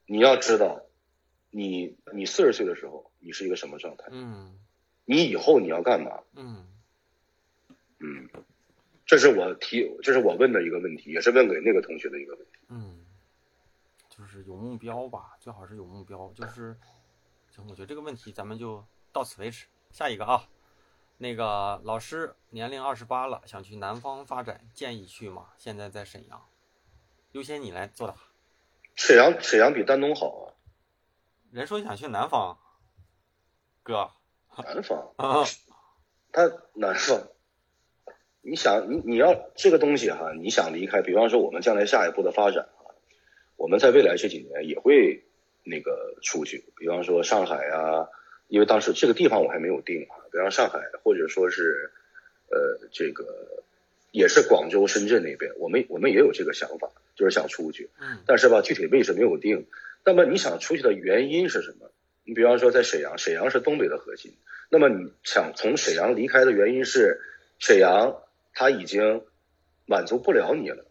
[0.05, 0.83] 你要知道，
[1.49, 4.05] 你你四十岁的时候，你是一个什么状态？
[4.11, 4.59] 嗯，
[5.05, 6.19] 你以后你要干嘛？
[6.35, 6.67] 嗯，
[7.99, 8.29] 嗯，
[9.09, 12.59] 这是我提，这是我问的一个问题，也是问给那个同学的一个问题。
[12.67, 13.03] 嗯，
[14.07, 16.31] 就是有目标吧，最好是有目标。
[16.35, 16.77] 就是，
[17.49, 19.65] 行，我觉得这个问题咱们就到此为止。
[19.89, 20.47] 下一个啊，
[21.17, 25.47] 那个老师年龄二十八了，想去南方发展，建议去吗？
[25.57, 26.45] 现在在沈阳。
[27.31, 28.13] 优先你来作答。
[28.93, 30.53] 沈阳沈阳比丹东好啊。
[31.49, 32.59] 人说想去南方，
[33.81, 34.11] 哥。
[34.55, 35.11] 南方。
[35.17, 35.43] 啊。
[36.31, 36.43] 他
[36.75, 37.27] 南方。
[38.41, 42.95] 你想你你要这个东西哈，你想离开，比方说我们将来下一步的发展啊，
[43.57, 45.23] 我们在未来这几年也会
[45.63, 48.07] 那个出去，比方说上海啊，
[48.47, 51.91] 因为当时这个地方我还没有定啊，比方上海或者说是
[52.49, 53.63] 呃这个
[54.11, 56.89] 也是广州、深圳那边，我们我们也有这个想法。
[57.15, 59.67] 就是想出去，嗯，但是吧，具体位置没有定。
[60.05, 61.91] 那么你想出去的原因是什么？
[62.23, 64.31] 你比方说在沈阳，沈阳是东北的核心。
[64.69, 67.19] 那么你想从沈阳离开的原因是，
[67.59, 68.15] 沈阳
[68.59, 69.23] 他已经
[69.85, 70.85] 满足不了你了，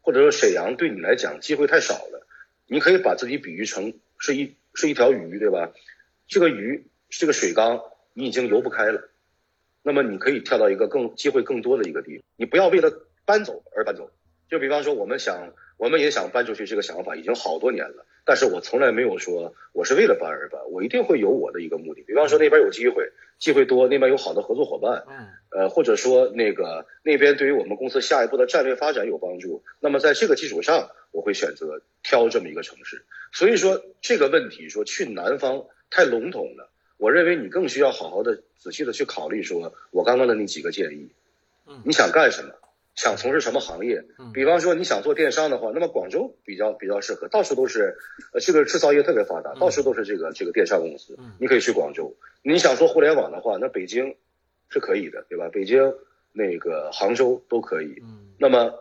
[0.00, 2.26] 或者说沈阳对你来讲机会太少了。
[2.66, 5.70] 你可以把自己比喻成是一是一条鱼，对吧？
[6.26, 7.82] 这个鱼这个水缸
[8.14, 9.10] 你已经游不开了，
[9.82, 12.24] 那么你可以跳到一个更机会更多的一个地方。
[12.36, 12.90] 你不要为了
[13.26, 14.10] 搬走而搬走。
[14.48, 15.52] 就比方说，我们想。
[15.76, 22.02] 我们也想搬出去这个想法已经好多年了，但是我从来没有说我是为了搬而搬，我一定会有我的一个目的。
[22.02, 33.04] 比方说那边有机会，机会多，那边有好的合作伙伴，嗯，呃，或者说那个那边对于我们公司下一步的战略发展有帮助，那么在这个基础上，我会选择挑这么一个城市。
[33.32, 41.10] 所以说这个问题说去南方太笼统了，我认为你更需要好好的仔细的去考虑，说我刚刚的那几个建议，
[41.66, 42.54] 嗯，你想干什么？
[42.94, 44.04] 想从事什么行业？
[44.34, 47.96] 比方说你想做电商的话，那么广州比较比较适合，到处都是，
[48.32, 52.14] 呃，这个制造业特别发达，到处都是这个这个电商公司，你可以去广州。
[52.42, 54.16] 你想做互联网的话，那北京
[54.68, 55.48] 是可以的，对吧？
[55.50, 55.94] 北京、
[56.32, 58.02] 那个杭州都可以。
[58.38, 58.74] 那么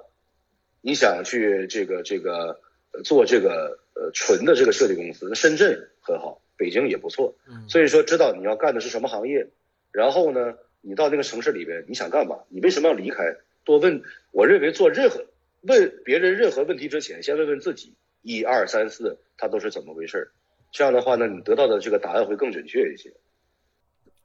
[0.82, 2.60] 你想去这个这个
[3.04, 7.36] 做这个呃纯的这个设计公司，那深圳很好，北京也不错。
[7.70, 9.48] 所以说知道你要干的是什么行业，
[9.92, 12.40] 然后呢，你到那个城市里边你想干嘛？
[12.50, 13.36] 你为什么要离开？
[13.70, 14.02] 多问，
[14.32, 15.24] 我认为做任何
[15.62, 20.32] 问别人任何问题之前，先问问自己，一二三四，它都是怎么回事？
[20.72, 23.14] 这样的话呢，你得到的这个答案会更准确一些。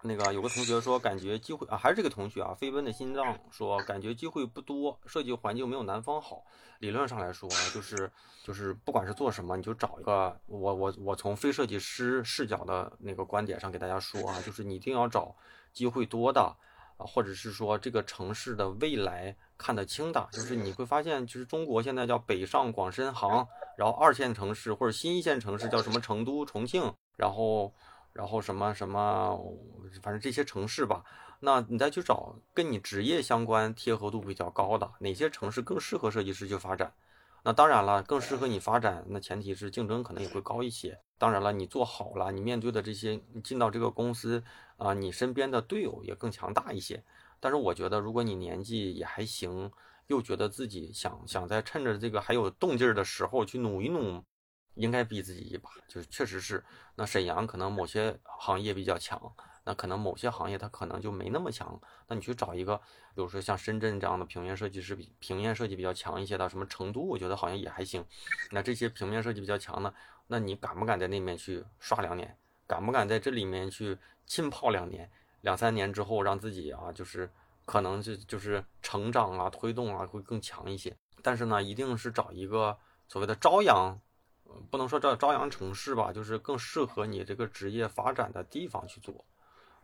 [0.02, 6.46] 那个有个同学说，感觉机会啊，还是这个同学啊，飞奔的心脏说，感觉机会不多，设计环境没有南方好。
[6.78, 8.10] 理论上来说，就是
[8.42, 15.36] 就是不管是做什么，你就找一个，我我我从非设计师视角的那个观点上给大家说啊，就是你一定要找
[15.74, 16.56] 机会多的。
[16.96, 27.72] 啊，或者是说这个城市的未来看得清的，就是你会发现，其实中国现在叫北上广深杭，然后二线城市或者新一线城市叫什么成都、重庆，然后
[28.12, 29.38] 然后什么什么，
[30.02, 31.02] 反正这些城市吧，
[31.40, 36.92] 那你再去找跟你职业相关、贴合度比较高的哪些城市更适合设计师去发展。
[37.46, 40.98] 那当然了，更适合你发展，那前提是竞争可能也会高一些。
[41.18, 44.42] 当然了，你做好了，你面对的这些，你进到这个公司
[44.76, 47.02] 啊，你身边的队友也更强大一些。
[47.40, 49.70] 但是我觉得，如果你年纪也还行，
[50.06, 54.22] 又觉得自己想想在趁着这个还有动静的时候去努一努，
[54.74, 55.70] 应该逼自己一把。
[55.86, 59.20] 就是确实是，那沈阳可能某些行业比较强。
[59.66, 62.76] 那可能某些行业它可能就没那么强，那你去找一个，
[63.14, 68.04] 比如说像深圳这样的平面设计师，比平面设计比较强一些的，什么成都，我觉得好像也还行。
[68.50, 69.94] 那这些平面设计比较强的，
[70.26, 72.36] 那你敢不敢在那面去刷两年？
[72.66, 75.10] 敢不敢在这里面去浸泡两年、
[75.40, 77.30] 两三年之后，让自己啊，就是
[77.64, 80.96] 可能就就是成长啊、推动啊会更强一些。
[81.22, 84.00] 但是呢，一定是找一个所谓的朝阳，
[84.70, 89.24] 不能说叫朝阳城市吧，就是更适合你这个职业发展的地方去做。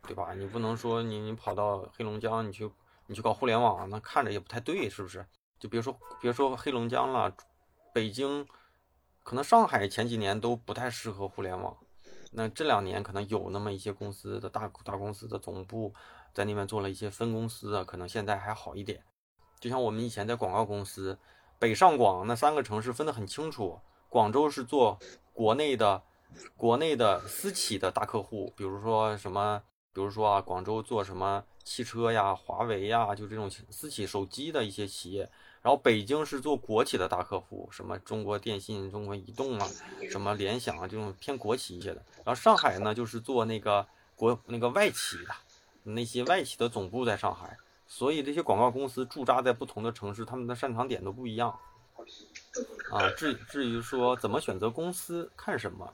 [0.03, 0.33] 对吧？
[0.33, 2.71] 你不能说你你跑到黑龙江，你去
[3.07, 5.27] 你去搞互联网，那看着也不太对，是不是？
[5.59, 7.31] 就别说别说黑龙江了，
[7.93, 8.49] 北京，
[9.23, 11.77] 可能上海前几年都不太适合互联网，
[12.31, 15.93] 那这两年可能有那么一些公司的大大公司的总部
[16.33, 19.03] 在那边做了一些分公司啊，可能现在还好一点。
[19.59, 21.19] 就像我们以前在广告公司，
[21.59, 24.99] 北上广那三个城市分得很清楚，广州是做
[25.33, 26.03] 国内的
[26.57, 29.63] 国内的私企的大客户，比如说什么，
[29.93, 35.29] 比如说啊，广州做什么汽车呀、华为呀，就这种私企手机的一些企业。
[35.63, 39.69] 然后北京是做国企的大客户，什么中国电信、中国移动啊，
[40.11, 42.03] 什么联想啊，这种偏国企一些的。
[42.25, 45.35] 然后上海呢，就是做那个国那个外企的，
[45.83, 47.59] 那些外企的总部在上海。
[47.87, 51.59] 所以这些广告公司驻扎在不同的城市，他们的擅长点都不一样。
[52.91, 55.93] 啊，至至于说怎么选择公司，看什么？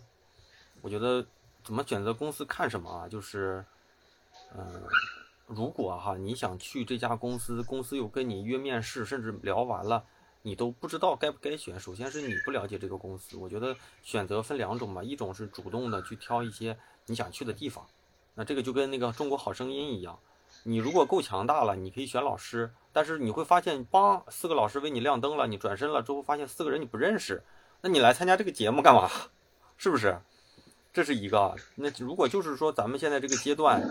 [0.80, 1.26] 我觉得
[1.64, 3.08] 怎么选择公司看什么啊？
[3.08, 3.64] 就是，
[4.56, 4.82] 嗯。
[5.46, 10.04] 如果哈你想去这家公司，公司又跟你约面试，甚至聊完了，
[10.42, 11.78] 你都不知道该不该选。
[11.78, 17.86] 首先是你不了解这个公司，我觉得选择分两种吧，一种是主动的去挑一些你想去的地方，
[18.34, 20.18] 那这个就跟那个中国好声音一样，
[20.64, 27.40] 你如果够强大了，你可以选老师，但是你会发现，帮四个老师为你亮灯了，你转身了之后发现四个人你不认识，
[27.82, 29.08] 那你来参加这个节目干嘛？
[29.78, 30.18] 是不是？
[30.92, 31.54] 这是一个。
[31.76, 33.88] 那如果就是说咱们现在这个阶段。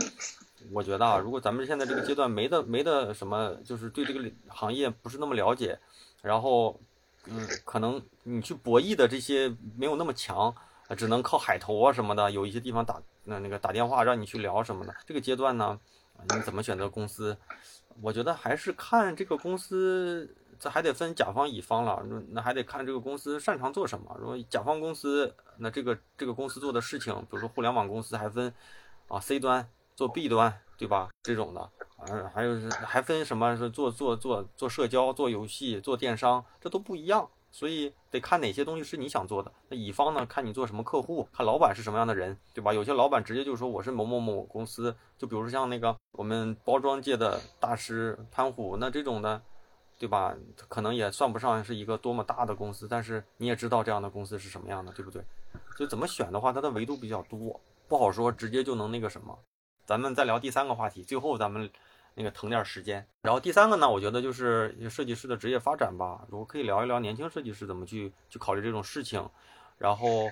[0.71, 5.77] 我觉得啊，如果咱们现在这个阶段没的没的什么，就是对这个行业不是那么了解，
[6.21, 6.79] 然后，
[7.25, 10.53] 嗯，可能你去博弈的这些没有那么强，
[10.97, 14.95] 只能靠海投啊什么的，有一些地方打那那个打电话让你去聊什么的。
[15.05, 15.79] 这个阶段呢，
[16.29, 17.37] 你怎么选择公司？
[18.01, 22.03] 我觉得还是看这个公司，这还得分甲方乙方了。
[22.07, 24.15] 那那还得看这个公司擅长做什么。
[24.19, 28.53] 如果甲方公司，那这个这个公司做的事情，比如说互联网公司还分
[29.07, 29.69] 啊 C 端。
[29.95, 31.09] 做 B 端对吧？
[31.23, 31.69] 这种的，
[32.09, 33.55] 嗯，还有是还分什么？
[33.55, 37.29] 是做做做做社交、做游戏、做电商，这都不一样。
[37.49, 39.49] 所以得看哪些东西是你想做的。
[39.69, 40.25] 那乙方呢？
[40.25, 42.73] 看你做什么客户，看老板是什么样的人，对吧？
[42.73, 49.41] 有些老板直接就说我是某某某公司，就比如说像那个我们包装界的大师潘虎，那这种的，
[49.97, 50.35] 对吧？
[50.67, 55.23] 可能也算不上是一个多么大的公司，但是你也知道这样的公司是什么样的，对不对？
[55.77, 59.39] 所以怎么选的话，它的维度比较多，不好说直接就能那个什么。
[59.85, 61.69] 咱们再聊第三个话题，最后咱们
[62.15, 63.05] 那个腾点时间。
[63.21, 66.25] 然后第三个呢，我觉得就是设计师的职业发展吧。
[66.27, 69.29] 如果可以聊一聊年轻设计师怎么去去考虑这种事情，
[69.77, 70.29] 然后，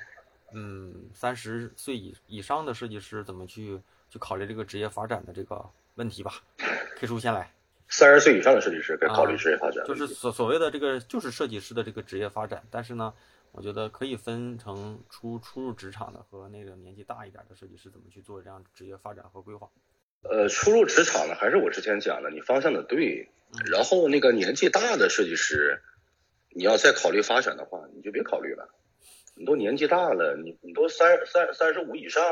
[0.54, 5.64] 嗯，三十岁以以上的设计师怎么去去考虑这个职业发展的这个
[5.96, 6.34] 问题吧。
[6.98, 7.52] K 叔先来。
[7.90, 13.14] 三十岁以上的设计师该考虑职业发展，就是所所谓的这个就是设计师的这个职业发展，但是呢。
[13.54, 19.70] 我觉得可以分成初初入职场的和那个年纪大一点的设计师怎么去做这样职业发展和规划。
[20.24, 23.30] 呃，初入职场的还是我之前讲的，你方向的对，
[23.72, 25.82] 然后那个年纪大的设计师，
[26.50, 28.68] 你要再考虑发展的话，你就别考虑了。
[29.36, 32.24] 你都年纪大了，你你都三三三十五以上，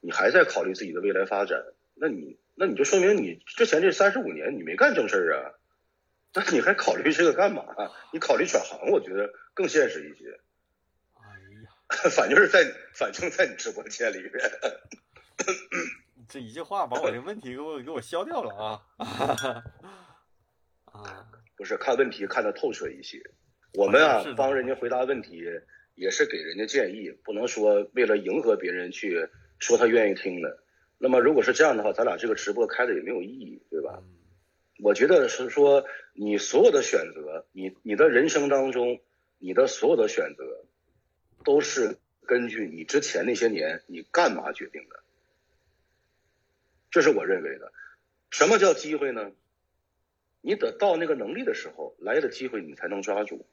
[0.00, 5.56] 你还在考虑自己的未来发展，那你那你就说明你之前这三十五年你没干正事儿啊，
[6.34, 7.64] 那你还考虑这个干嘛？
[8.12, 10.38] 你考虑转行，我觉得更现实一些。
[12.14, 14.32] 反正是在，反正在你直播间里面，
[16.28, 19.64] 这一句话把我这问题给我给我消掉了啊！
[20.84, 21.26] 啊，
[21.56, 23.20] 不是看问题看得透彻一些，
[23.74, 25.42] 我们啊帮人家回答问题
[25.96, 30.62] 也是给人家建议，不能说为了迎合别人去说他愿意听的。
[30.96, 34.00] 那么如果是这样的话，咱俩这个直播开的也没有意义，对吧？
[34.82, 39.00] 我觉得是说你所有的选择，你你的人生当中，
[39.38, 40.44] 你的所有的选择。
[41.44, 45.02] 都是根据你之前那些年你干嘛决定的，
[46.90, 47.72] 这是我认为的。
[48.30, 49.32] 什么叫机会呢？
[50.42, 53.46] 你得到那个能力的时候来的机会，你才能抓住，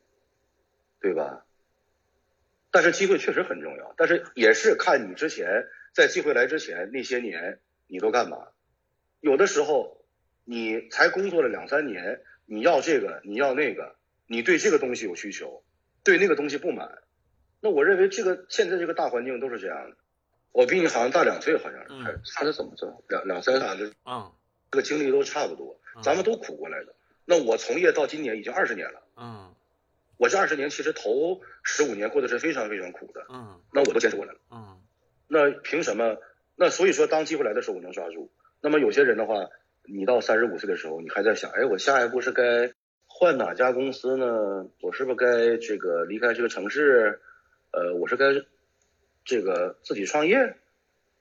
[1.02, 1.46] 对吧？
[2.72, 8.50] 但是机会确实很重要，但是也是看你之前在机会来之前那些年你都干嘛。
[9.20, 10.06] 有的时候
[10.44, 13.96] 你才工作了两三年，你要这个，你要那个，
[14.28, 15.64] 你对这个东西有需求，
[16.04, 17.02] 对那个东西不满。
[17.60, 19.96] 那我认为这个现在这个大环境都是这样的，
[20.52, 23.04] 我比你好像大两岁，好像是，还差的怎么着？
[23.10, 24.32] 两两三岁，嗯，
[24.72, 26.94] 这个经历都差不多，咱们都苦过来的。
[27.26, 29.54] 那我从业到今年已经二十年了，嗯，
[30.18, 34.80] 我这二十年其实头十五年过得是非常非常苦的，嗯，那我都坚持过来了，嗯，
[35.28, 36.18] 那凭什么？
[36.56, 38.32] 那所以说，当机会来的时候，我能抓住。
[38.62, 39.48] 那么有些人的话，
[39.84, 42.74] 你到三十五岁的时候，你还在想，哎，我下一步是该
[43.06, 44.68] 换哪家公司呢？
[44.82, 47.22] 我是不是该这个离开这个城市？
[47.78, 48.26] 呃，我是该
[49.24, 50.58] 这个自己创业，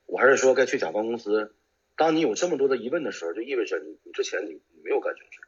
[0.07, 1.55] 我还是说该去甲方公司？
[1.97, 5.41] 当你有这么多的疑问的时候，就意味着你你之前你没有干正事。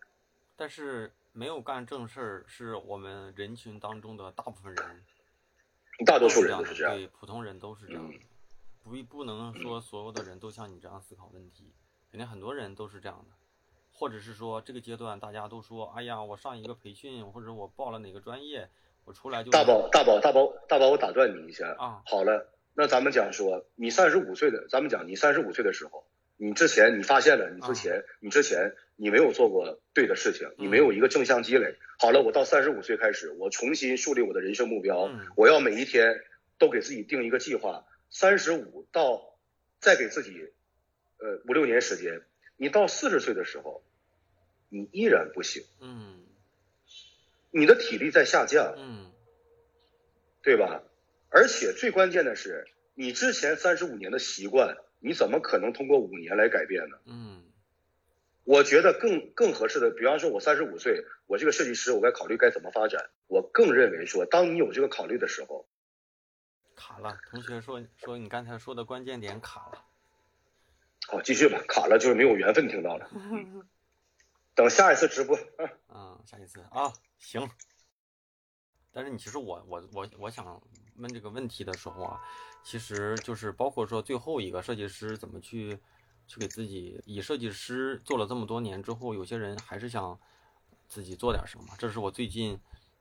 [0.54, 5.04] 但是没有干正事儿是我们人群当中的大部分人，
[6.04, 8.18] 大多数人都是这样，对，普通人都是这样的。
[8.82, 11.72] 不不能说所有的人都像你这样思考问题，
[12.10, 13.34] 肯定很多人都是这样的。
[13.92, 18.68] 或者是说这个阶段大家都说，哎呀，我上一个培训或者我报了哪个专业，
[19.08, 22.02] 我出来就大宝大宝大宝大宝，我打断你一下啊。
[22.04, 26.04] 好了，那咱们讲说，你三十五岁的，咱们讲你三十五岁的时候，
[26.36, 31.76] 你之前你发现了，你之前你之前你没有做过对的事情，你没有一个正向积累。
[31.98, 36.20] 好了，我到三十五岁开始，我重新树立我的人生目标，我要每一天
[36.58, 37.86] 都给自己定一个计划。
[38.10, 39.22] 三十五到
[39.80, 40.52] 再给自己
[41.18, 42.20] 呃五六年时间，
[42.58, 43.82] 你到四十岁的时候。
[44.70, 46.26] 你依然不行，嗯，
[47.58, 49.10] 你的体力在下降，嗯，
[50.42, 50.82] 对吧？
[51.30, 56.96] 而且最关键的是，你之前三十五年的习惯，你怎么可能通过五年来改变呢？
[57.04, 57.44] 嗯，
[58.44, 63.10] 我觉得更更合适的，比方说，我三十五岁，我这个设计师，我该考虑该怎么发展。
[63.26, 65.66] 我更认为说，当你有这个考虑的时候，
[66.74, 67.18] 卡了。
[67.30, 69.84] 同学说说你刚才说的关键点卡了。
[71.08, 71.62] 好，继续吧。
[71.68, 73.10] 卡了就是没有缘分听到了。
[74.58, 75.38] 等下一次直播，
[75.86, 77.48] 嗯， 下一次啊，行。
[78.90, 80.60] 但是你其实我我我我想
[80.96, 82.20] 问这个问题的时候啊，
[82.64, 85.78] 其实就是包括说最后一个设计师怎么去
[86.26, 90.18] 去给自己以设计师做了这么多年之后，有些人还是想
[90.88, 92.58] 自己做点什么，这是我最近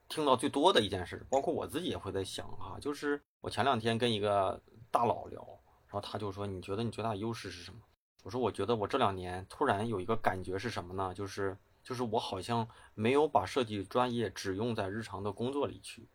[0.07, 1.25] 听到最多的一件事。
[1.27, 5.41] 包括我自己也会在想啊，就是我前两天跟一个大佬聊，
[5.87, 7.79] 然后他就说，你觉得你最大的优势是什么？
[8.23, 11.13] 我说，我觉得我这两年突然有一个感觉是什么呢？
[11.13, 16.05] 就是，就是我好像没有把设计专业只用在日常的工作里去，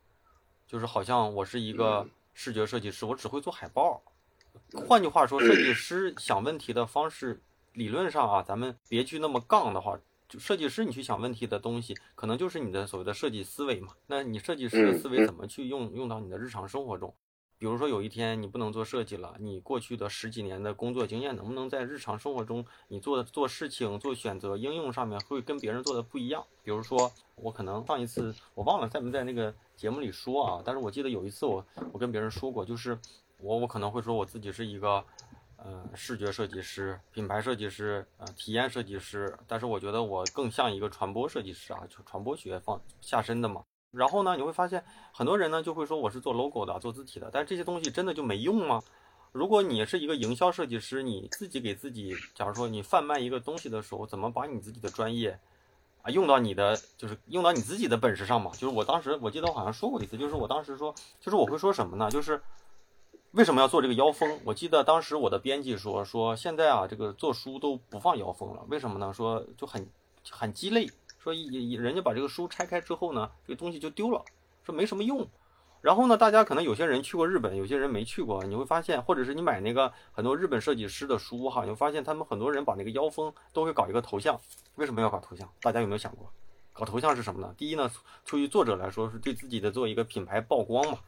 [0.66, 4.02] 就是好像我是一个视觉设计师，我只会做海报。
[4.86, 7.42] 换句话说，设计师想问题的方式，
[7.72, 9.98] 理论上啊，咱们别去那么杠的话，
[10.28, 13.94] 就设计师你去想问题的东西，可能就是你的所谓的设计思维嘛。
[14.06, 17.14] 那你设计师的思维怎么去用用到你的日常生活中？
[17.62, 26.44] 比如说有一天你不能做设计了，你过去的十几年的工作经验能不能在日常生活中你做的做事情、做选择、应用上面会跟别人做的不一样？
[26.64, 32.98] 比如说我可能上一次我忘了在没在那个节目里说啊，但是我记得有一次我我跟别人说过，就是
[33.38, 35.04] 我我可能会说我自己是一个
[35.54, 43.62] 呃视觉设计师、品牌设计师、呃体验设计师，但是我觉得我更像一个传播设计师啊，就传播学放下身的嘛。
[43.92, 44.82] 然后呢，你会发现
[45.12, 48.82] 很多人呢就会说我是做 logo 的，做字体的，但是这些东西真的就没用吗？
[49.32, 55.38] 如果你是一个营销设计师，你自己给自己，假如说你贩卖一个东西的时候，怎么把你自己的专业
[56.02, 58.50] 啊用到你的，就是用到你自己的本事上嘛？
[58.52, 62.10] 就是我当时我记得我好像说过一次，就是我当时说，就是我会说什么呢？
[62.10, 62.42] 就是
[63.32, 64.38] 为什么要做这个腰封？
[64.44, 69.12] 我记得当时我的编辑说，说现在啊这个做书都不放腰封了，为什么呢？
[69.12, 69.86] 说就很
[70.30, 70.90] 很鸡肋。
[71.22, 74.24] 说一人家把这个书拆开之后呢，这个东西就丢了，
[74.64, 75.24] 说没什么用。
[75.80, 84.36] 然后呢，大家可能有些人去过日本，有些人没去过，你会发现，或者是你买那个很多日本设计师的书哈，你会发现他们很多人把那个腰封都会搞一个头像。
[84.74, 85.48] 为什么要搞头像？
[85.60, 86.28] 大家有没有想过？
[86.72, 87.54] 搞头像是什么呢？
[87.56, 87.88] 第一呢，
[88.24, 90.98] 出于作者来说，是对自己的做一个品牌曝光嘛。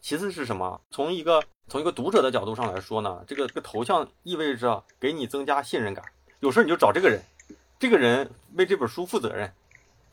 [0.00, 0.80] 其次是什么？
[0.90, 6.04] 从一个从一个读者的角度上来说呢，这个这个头像意味着给你增加信任感，
[6.38, 7.22] 有事你就找这个人，
[7.78, 9.52] 这个人为这本书负责任。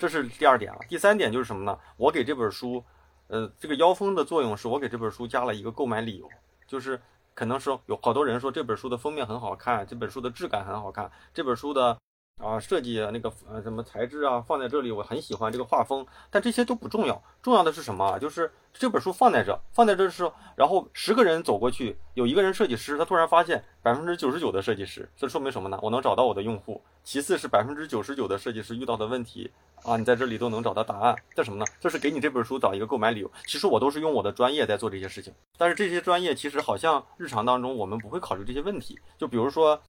[0.01, 1.77] 这是第二点了，第三点就是什么呢？
[1.95, 2.83] 我给这本书，
[3.27, 6.27] 呃，这个腰封的作用是我给这本书加了一个购买理由，
[6.65, 6.99] 就是
[7.35, 11.95] 可能是有好多人说这本书的封面很好看，这本书的质感很好看，这本书的。
[12.41, 18.17] 啊，设计啊，那个呃，什么材质啊，放在这里，我很喜欢这个画风，但这些都不重要，重要的是什么？
[18.19, 25.79] 就是这本书放在这，放在这时候，然后十个人走过去，有一个人设计师，他突然发现百分之九十九的设计师，这说明什么呢？
[25.83, 26.81] 我能找到我的用户。
[27.03, 29.51] 其次是百分之九十九的设计师遇到的问题
[29.83, 31.15] 啊，你在这里都能找到答案。
[31.35, 31.65] 这什么呢？
[31.79, 33.31] 这是给你这本书找一个购买理由。
[33.47, 39.79] 其实我都是用我的专业在做这些事情，但是这些专业其实好像日常当中我们不会考虑这些问题，就比如说。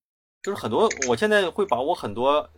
[0.43, 2.49] 就是很多，我现在会把我很多，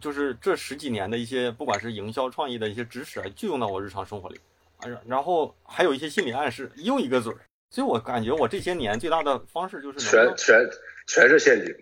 [0.00, 4.40] 就是这十几年的一些，不管是营销创意的一些知识啊，就用到我日常生活里，
[4.78, 7.40] 啊，然后还有一些心理暗示，又一个嘴儿，
[7.70, 10.70] 所以我感觉我这些年最大的方式就是全全
[11.08, 11.74] 全是陷阱。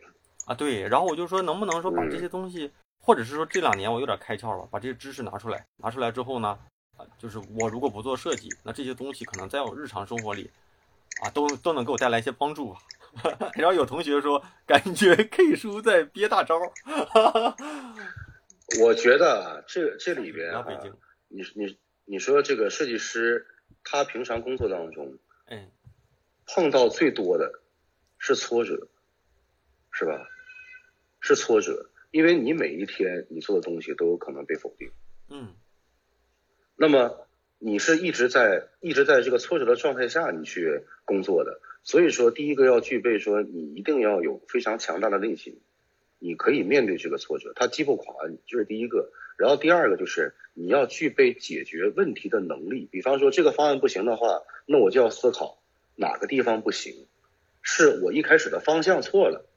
[0.46, 6.58] 啊，对，然后我就说能不能说把这些东西，或者是说这两年我有点开窍了，把这些知识拿出来，拿出来之后呢，
[6.96, 10.50] 啊，就是我如果不做设计，那这些东西可能在我日常生活里，
[11.22, 12.74] 啊，都都能给我带来一些帮助。
[13.54, 16.60] 然后有同学说，感觉 K 叔在憋大招。
[18.80, 20.64] 我觉得啊，这这里边啊，
[21.28, 23.46] 你你你说这个设计师，
[23.82, 25.70] 他平常工作当中，嗯，
[26.46, 27.60] 碰到最多的
[28.18, 28.88] 是挫折，
[29.90, 30.28] 是吧？
[31.20, 34.90] 是挫折，因为你每一天你做的东西都有可能被否定。
[35.28, 35.54] 嗯。
[36.76, 41.60] 那么你是一直在一直在这个挫折的状态下你去工作的。
[41.82, 45.58] 所以说，第一个要具备说，你一定要有非常强大的内心，
[46.18, 49.10] 你可以面对这个挫折，它击不垮你，这是第一个。
[49.36, 52.86] 然后第二个就是你要具备解决问题的能力。
[52.92, 55.58] 比方说这个方案不行的话，那我就要思考
[55.96, 57.06] 哪个地方不行，
[57.62, 59.48] 是我一开始的方向错了，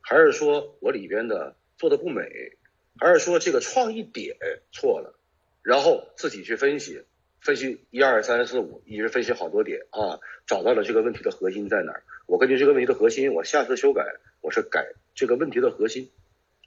[0.00, 2.56] 还是说我里边的做的不美，
[2.98, 4.36] 还是说这个创意点
[4.72, 5.16] 错了？
[5.62, 7.04] 然后自己去分析，
[7.42, 12.04] 分析一二三四五，一直分析好多点啊，找到了这个问题的核心在哪儿。
[12.26, 14.06] 我根据这个问题的核心，我下次修改，
[14.40, 16.08] 我是改这个问题的核心，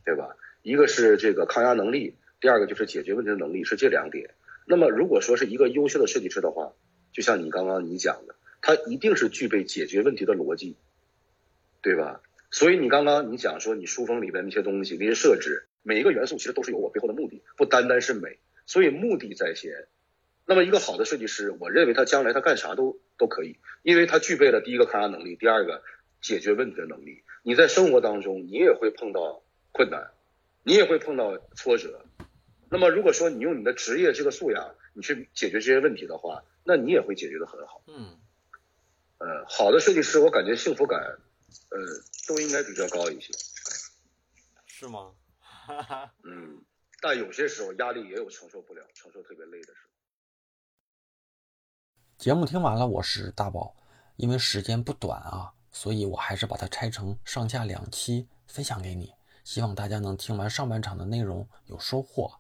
[0.04, 0.36] 对吧？
[0.64, 4.32] 一个是这个抗压能力，第二个就是解决问题的能力，是这两点。
[4.68, 6.74] 那么如果说是一个优秀的设计师的话，
[7.14, 10.76] 就像你刚刚你讲的，他一定是具备解决问题的逻辑，
[11.82, 12.20] 对吧？
[12.52, 19.88] 所以你刚刚你讲说你书封里边那些东西那些设置，每一个元素其实都是有我背后的目的，不单单是美，所以目的在先。
[20.46, 25.84] 那么一个好的设计师，我认为他将来他干啥都都可以，因为他具备了第一个抗压能力，第二个
[26.22, 27.24] 解决问题的能力。
[27.44, 30.12] 你在生活当中你也会碰到困难。
[30.68, 32.04] 你也会碰到挫折，
[32.72, 37.84] 那么如果说你用你的职业这个素养，你去解决这些问题的话，那你也会解决的很好。
[37.86, 38.18] 嗯，
[39.20, 41.00] 呃，好的设计师，我感觉幸福感，
[41.70, 41.80] 呃，
[42.28, 43.32] 都应该比较高一些。
[44.66, 45.12] 是吗？
[46.26, 46.64] 嗯，
[47.00, 49.95] 但有些时候压力也有承受不了、承受特别累的时候。
[52.18, 53.76] 节目听完了，我是大宝，
[54.16, 59.14] 因为时间不短啊，所以我还是把它拆成上下两期分享给你。
[59.44, 62.32] 希望大家能听完上半场的内容有收获，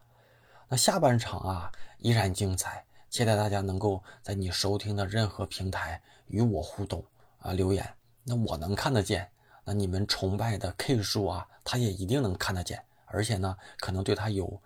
[0.69, 7.03] 那下半场啊依然精彩，期待大家能够在你收听的任何平台与我互动
[7.39, 7.85] 啊留言，
[8.23, 9.29] 那我能看得见，
[9.65, 14.59] 那你们崇拜的 K 数啊，他也一定能看得见，而且呢，可能对他有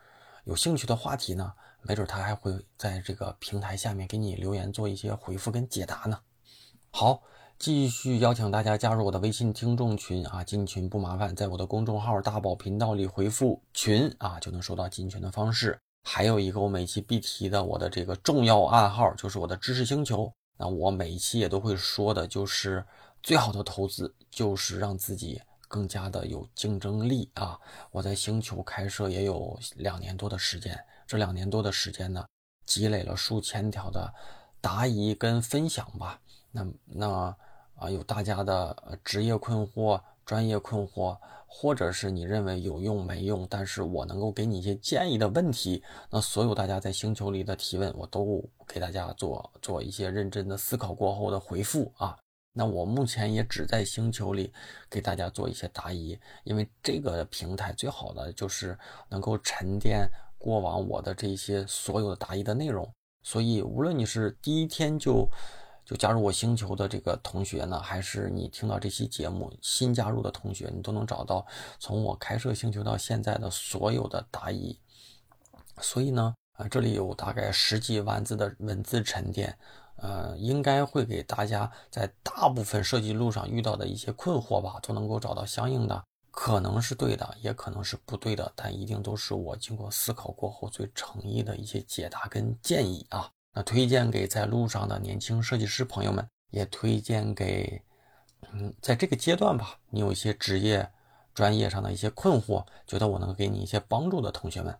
[0.43, 1.51] 有兴趣的话题呢，
[1.81, 6.19] 没准他还会在这个平台下面给你留言做一些回复跟解答呢。
[6.91, 7.21] 好。
[7.59, 15.77] 继续邀请大家加入我的微信听众群啊，进群不麻烦，在我的公众号大宝频道里回复“群”啊，就能收到进群的方式。
[16.05, 20.31] 还有一个我每期必提的我的这个重要暗号，就是我的知识星球。
[20.55, 22.81] 那我每一期也都会说的，就是
[23.21, 27.59] 最好的投资就是让自己更加的有竞争力啊。
[27.91, 30.79] 我在星球开设也有两年多的时间，
[31.09, 32.23] 这两年多的时间呢，
[32.65, 34.13] 积累了数千条的
[34.61, 36.21] 答疑跟分享吧。
[36.51, 37.35] 那那。
[37.81, 52.17] 啊，有大家的职业困惑、专业困惑，或者是你认为有用没用，但是我能够给你一些建议的问题，那所有大家在星球里的提问，我都给大家做做一些认真的思考过后的回复啊。
[52.51, 54.51] 那我目前也只在星球里
[54.89, 60.05] 给大家做一些答疑，因为这个平台最好的就是能够沉淀
[60.39, 65.29] 过往我的这些所有的答疑的内容，所以无论你是第一天就。
[65.85, 71.43] 就加入我星球的这个同学呢，还是你听到这期节目新加入的同学，你都能找到
[71.79, 74.77] 从我开设星球到现在的所有的答疑。
[75.81, 79.57] 所以呢，啊，这里有大概十几万字的文字沉淀，
[79.95, 86.03] 呃，应该会给大家在大部分设计路上遇到的一些困惑吧，都能够找到相应的，
[86.41, 93.29] 可能是对的，也可能是不对的，但一定都是我经过思考过后最诚意的一些解答跟建议啊。
[93.51, 97.83] 那推荐给在路上的年轻设计师朋友们，也推荐给，
[98.53, 100.89] 嗯，在这个阶段吧，你有一些职业、
[101.33, 104.73] 专业上的一些困惑，觉得我能给你一些帮助的同学们，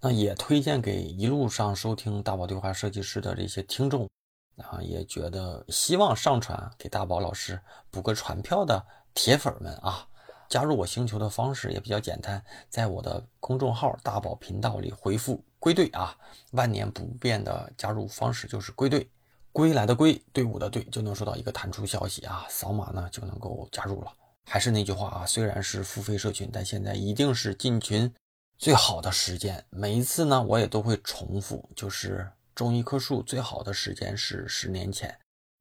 [0.00, 4.08] 那也推荐给一路上收听大宝对话设计师的这些听众，
[4.56, 8.84] 啊，也觉得希望上传给大宝老师补个传票的
[9.14, 10.04] 铁粉们啊。
[10.48, 16.16] 加入我星球的方式也比较简单，在我的公众号“大宝频道”里回复“归队”啊，
[16.52, 19.10] 万年不变的加入方式就是归队，
[19.52, 24.12] 归来的归，队伍的队，就能收到一个弹出消息啊，扫码呢就能够加入了。
[24.46, 28.10] 还是那句话啊，虽然是付费社群，但现在一定是进群
[28.56, 29.62] 最好的时间。
[29.68, 35.14] 每一次呢，我也都会重复，就是种一棵树最好的时间是十年前，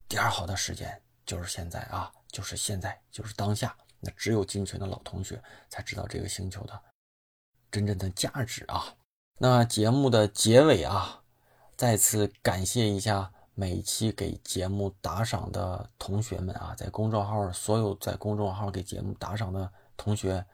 [0.08, 3.76] 第二好的时间就是现在啊，就是现在，就是当下。
[4.00, 6.82] 那只有进群的老同学才知道这个星球的
[7.72, 8.96] 真正的价值啊！
[9.40, 11.24] 那节目的结尾啊，
[11.76, 20.46] 再次感谢一下每期给节目打赏的同学们啊，在公众号所有在公众号给节目打赏的同学，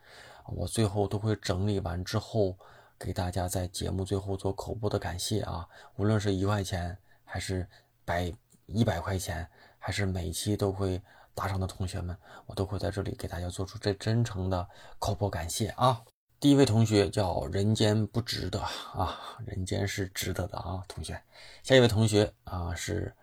[0.48, 2.58] 我最后都会整理完之后
[2.98, 5.68] 给大家在节目最后做口播的感谢啊！
[5.98, 7.68] 无论是一块钱还是
[8.06, 8.34] 百
[8.68, 9.46] 一百块钱，
[9.78, 11.02] 还是每期都会。
[11.36, 12.16] 打赏的同学们，
[12.46, 14.68] 我都会在这里给大家做出最真诚的
[15.00, 16.04] 口播感谢啊！
[16.40, 21.22] 第一位同学叫人间不值得啊，人间是值得的啊，同学。
[21.64, 23.16] 下一位同学啊是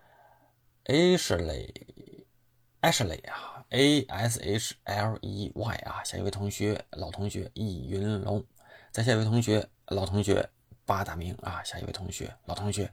[0.86, 8.44] Ashley，Ashley 啊 A S H L E Y 啊，下一位同学老同学易云龙，
[8.90, 10.50] 再下一位同学老同学
[10.84, 12.90] 八大名啊，下一位同学老同学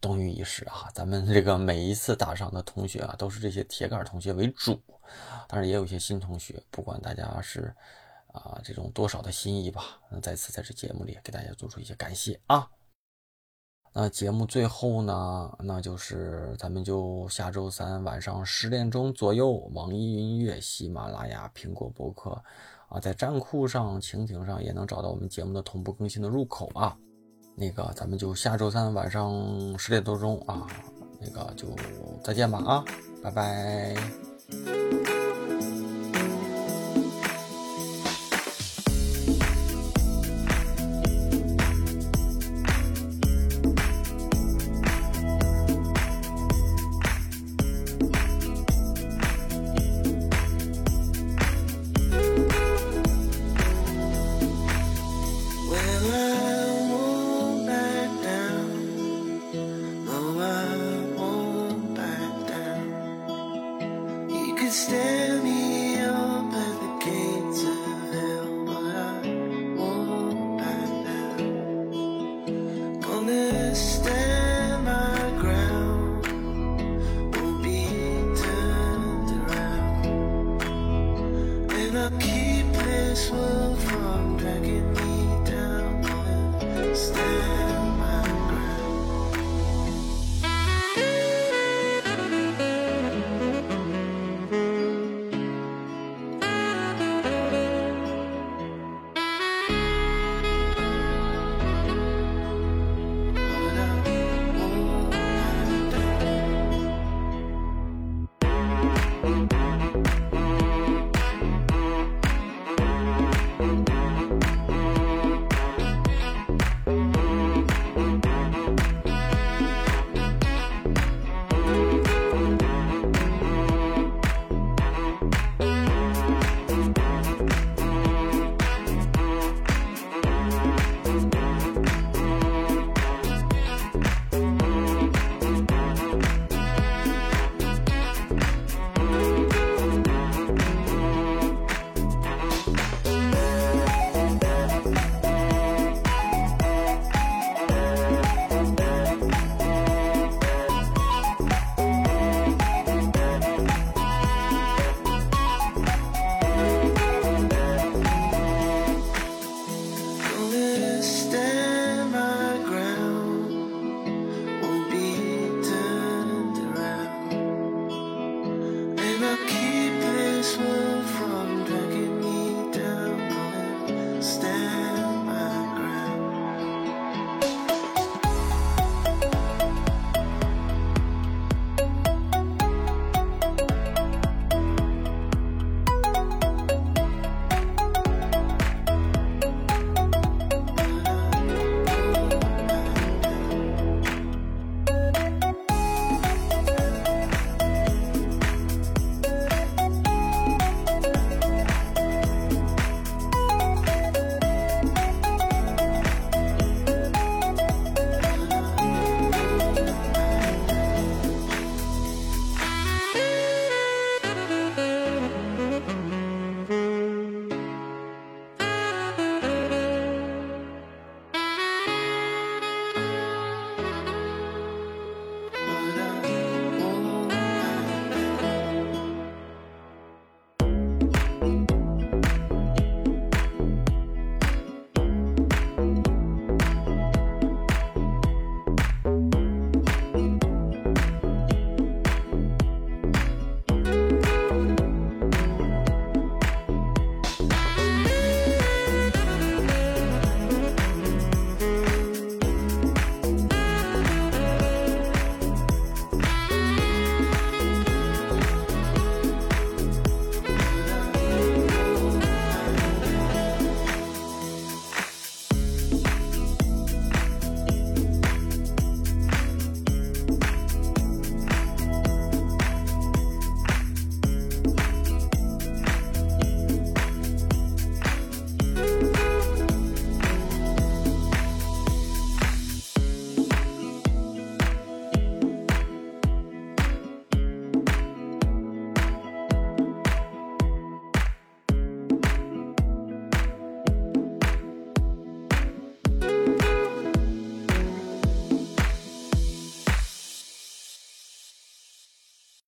[0.00, 4.80] 冬雨一时啊，咱们这个每一次打赏的同学啊，都是这些铁杆同学为主，
[5.48, 7.74] 当然也有一些新同学，不管大家是
[8.28, 12.68] 啊这种多少的心意吧，那再次在这节目里给大家做出一些感谢啊。
[13.92, 22.40] 那节目最后呢，那就是咱们就下周三晚上十点钟左右，网易云音乐、喜马拉雅、苹果播客
[22.88, 26.96] 啊，在站酷上、蜻蜓上也能找到我们节目的同步更新的入口啊。
[27.58, 29.32] 那个，咱们就下周三晚上
[29.78, 30.66] 十点多钟啊，
[31.20, 31.66] 那个就
[32.22, 32.84] 再见吧啊，
[33.22, 33.94] 拜拜。